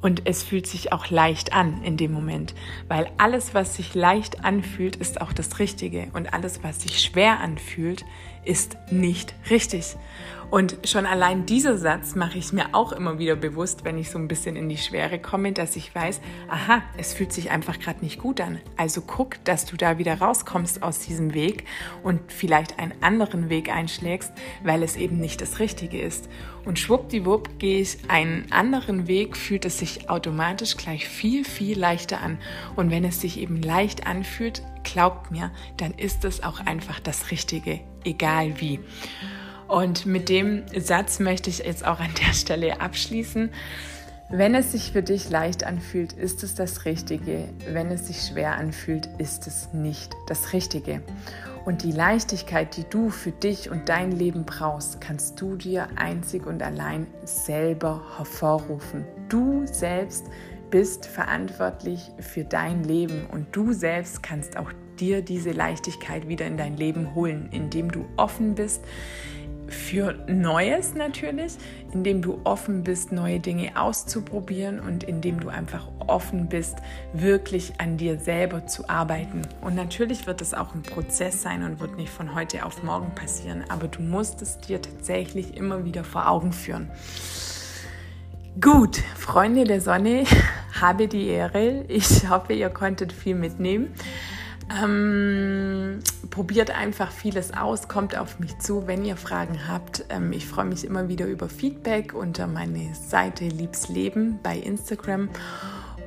und 0.00 0.22
es 0.26 0.42
fühlt 0.42 0.66
sich 0.66 0.92
auch 0.92 1.08
leicht 1.08 1.52
an 1.54 1.82
in 1.82 1.96
dem 1.96 2.12
Moment, 2.12 2.54
weil 2.88 3.10
alles, 3.16 3.54
was 3.54 3.76
sich 3.76 3.94
leicht 3.94 4.44
anfühlt, 4.44 4.96
ist 4.96 5.20
auch 5.20 5.32
das 5.32 5.58
Richtige 5.58 6.08
und 6.12 6.34
alles, 6.34 6.62
was 6.62 6.82
sich 6.82 7.00
schwer 7.00 7.40
anfühlt, 7.40 8.04
ist 8.44 8.76
nicht 8.90 9.34
richtig. 9.48 9.96
Und 10.54 10.78
schon 10.84 11.04
allein 11.04 11.46
dieser 11.46 11.76
Satz 11.78 12.14
mache 12.14 12.38
ich 12.38 12.52
mir 12.52 12.76
auch 12.76 12.92
immer 12.92 13.18
wieder 13.18 13.34
bewusst, 13.34 13.84
wenn 13.84 13.98
ich 13.98 14.08
so 14.08 14.20
ein 14.20 14.28
bisschen 14.28 14.54
in 14.54 14.68
die 14.68 14.76
Schwere 14.76 15.18
komme, 15.18 15.50
dass 15.50 15.74
ich 15.74 15.92
weiß, 15.92 16.20
aha, 16.48 16.80
es 16.96 17.12
fühlt 17.12 17.32
sich 17.32 17.50
einfach 17.50 17.80
gerade 17.80 18.04
nicht 18.04 18.20
gut 18.20 18.40
an. 18.40 18.60
Also 18.76 19.00
guck, 19.00 19.44
dass 19.44 19.66
du 19.66 19.76
da 19.76 19.98
wieder 19.98 20.20
rauskommst 20.20 20.84
aus 20.84 21.00
diesem 21.00 21.34
Weg 21.34 21.64
und 22.04 22.20
vielleicht 22.30 22.78
einen 22.78 22.94
anderen 23.00 23.48
Weg 23.50 23.68
einschlägst, 23.68 24.32
weil 24.62 24.84
es 24.84 24.94
eben 24.94 25.18
nicht 25.18 25.40
das 25.40 25.58
Richtige 25.58 26.00
ist. 26.00 26.28
Und 26.64 26.78
schwuppdiwupp 26.78 27.58
gehe 27.58 27.80
ich 27.80 27.98
einen 28.06 28.46
anderen 28.52 29.08
Weg, 29.08 29.36
fühlt 29.36 29.64
es 29.64 29.80
sich 29.80 30.08
automatisch 30.08 30.76
gleich 30.76 31.08
viel, 31.08 31.44
viel 31.44 31.76
leichter 31.76 32.20
an. 32.20 32.38
Und 32.76 32.92
wenn 32.92 33.04
es 33.04 33.20
sich 33.20 33.40
eben 33.40 33.60
leicht 33.60 34.06
anfühlt, 34.06 34.62
glaubt 34.84 35.32
mir, 35.32 35.50
dann 35.78 35.94
ist 35.94 36.24
es 36.24 36.44
auch 36.44 36.60
einfach 36.60 37.00
das 37.00 37.32
Richtige, 37.32 37.80
egal 38.04 38.60
wie. 38.60 38.78
Und 39.68 40.06
mit 40.06 40.28
dem 40.28 40.62
Satz 40.78 41.20
möchte 41.20 41.50
ich 41.50 41.58
jetzt 41.58 41.86
auch 41.86 42.00
an 42.00 42.10
der 42.26 42.32
Stelle 42.32 42.80
abschließen. 42.80 43.50
Wenn 44.30 44.54
es 44.54 44.72
sich 44.72 44.92
für 44.92 45.02
dich 45.02 45.30
leicht 45.30 45.64
anfühlt, 45.64 46.12
ist 46.14 46.42
es 46.42 46.54
das 46.54 46.86
Richtige. 46.86 47.48
Wenn 47.68 47.90
es 47.90 48.06
sich 48.06 48.22
schwer 48.22 48.56
anfühlt, 48.56 49.08
ist 49.18 49.46
es 49.46 49.72
nicht 49.72 50.14
das 50.26 50.52
Richtige. 50.52 51.02
Und 51.64 51.82
die 51.82 51.92
Leichtigkeit, 51.92 52.76
die 52.76 52.84
du 52.88 53.10
für 53.10 53.30
dich 53.30 53.70
und 53.70 53.88
dein 53.88 54.12
Leben 54.12 54.44
brauchst, 54.44 55.00
kannst 55.00 55.40
du 55.40 55.56
dir 55.56 55.88
einzig 55.96 56.46
und 56.46 56.62
allein 56.62 57.06
selber 57.24 58.02
hervorrufen. 58.16 59.04
Du 59.28 59.66
selbst 59.66 60.26
bist 60.70 61.06
verantwortlich 61.06 62.10
für 62.18 62.44
dein 62.44 62.82
Leben 62.84 63.26
und 63.30 63.54
du 63.54 63.72
selbst 63.72 64.22
kannst 64.22 64.56
auch 64.56 64.72
dir 64.98 65.22
diese 65.22 65.52
Leichtigkeit 65.52 66.28
wieder 66.28 66.46
in 66.46 66.56
dein 66.56 66.76
Leben 66.76 67.14
holen, 67.14 67.48
indem 67.52 67.90
du 67.90 68.04
offen 68.16 68.54
bist, 68.54 68.82
für 69.74 70.14
Neues 70.28 70.94
natürlich, 70.94 71.56
indem 71.92 72.22
du 72.22 72.40
offen 72.44 72.84
bist, 72.84 73.12
neue 73.12 73.40
Dinge 73.40 73.72
auszuprobieren 73.78 74.80
und 74.80 75.04
indem 75.04 75.40
du 75.40 75.48
einfach 75.48 75.88
offen 76.06 76.48
bist, 76.48 76.76
wirklich 77.12 77.80
an 77.80 77.96
dir 77.96 78.18
selber 78.18 78.66
zu 78.66 78.88
arbeiten. 78.88 79.42
Und 79.60 79.74
natürlich 79.74 80.26
wird 80.26 80.40
es 80.40 80.54
auch 80.54 80.74
ein 80.74 80.82
Prozess 80.82 81.42
sein 81.42 81.62
und 81.62 81.80
wird 81.80 81.96
nicht 81.96 82.10
von 82.10 82.34
heute 82.34 82.64
auf 82.64 82.82
morgen 82.82 83.14
passieren, 83.14 83.64
aber 83.68 83.88
du 83.88 84.00
musst 84.00 84.40
es 84.40 84.58
dir 84.58 84.80
tatsächlich 84.80 85.56
immer 85.56 85.84
wieder 85.84 86.04
vor 86.04 86.28
Augen 86.28 86.52
führen. 86.52 86.90
Gut, 88.60 88.98
Freunde 89.16 89.64
der 89.64 89.80
Sonne, 89.80 90.24
habe 90.80 91.08
die 91.08 91.26
Ehre. 91.26 91.84
Ich 91.88 92.28
hoffe, 92.28 92.52
ihr 92.52 92.70
konntet 92.70 93.12
viel 93.12 93.34
mitnehmen. 93.34 93.92
Ähm, 94.82 96.00
probiert 96.30 96.70
einfach 96.70 97.12
vieles 97.12 97.52
aus, 97.52 97.88
kommt 97.88 98.16
auf 98.16 98.38
mich 98.38 98.58
zu, 98.58 98.86
wenn 98.86 99.04
ihr 99.04 99.16
Fragen 99.16 99.68
habt. 99.68 100.04
Ähm, 100.08 100.32
ich 100.32 100.46
freue 100.46 100.64
mich 100.64 100.84
immer 100.84 101.08
wieder 101.08 101.26
über 101.26 101.48
Feedback 101.48 102.14
unter 102.14 102.46
meine 102.46 102.94
Seite 102.94 103.46
Liebs 103.46 103.88
Leben 103.88 104.38
bei 104.42 104.56
Instagram. 104.56 105.28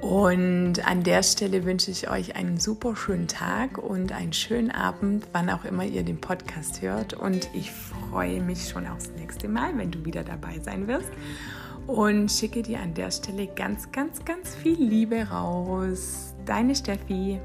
Und 0.01 0.87
an 0.87 1.03
der 1.03 1.23
Stelle 1.23 1.65
wünsche 1.65 1.89
ich 1.89 2.09
euch 2.09 2.35
einen 2.35 2.59
super 2.59 2.95
schönen 2.95 3.27
Tag 3.27 3.77
und 3.77 4.11
einen 4.11 4.33
schönen 4.33 4.69
Abend, 4.69 5.27
wann 5.33 5.49
auch 5.49 5.65
immer 5.65 5.85
ihr 5.85 6.03
den 6.03 6.21
Podcast 6.21 6.81
hört. 6.81 7.13
Und 7.13 7.49
ich 7.53 7.71
freue 7.71 8.41
mich 8.41 8.69
schon 8.69 8.85
aufs 8.85 9.09
nächste 9.17 9.47
Mal, 9.47 9.75
wenn 9.77 9.91
du 9.91 10.05
wieder 10.05 10.23
dabei 10.23 10.59
sein 10.59 10.87
wirst. 10.87 11.09
Und 11.87 12.31
schicke 12.31 12.61
dir 12.61 12.79
an 12.79 12.93
der 12.93 13.11
Stelle 13.11 13.47
ganz, 13.47 13.91
ganz, 13.91 14.23
ganz 14.23 14.53
viel 14.55 14.77
Liebe 14.77 15.29
raus. 15.29 16.35
Deine 16.45 16.75
Steffi. 16.75 17.39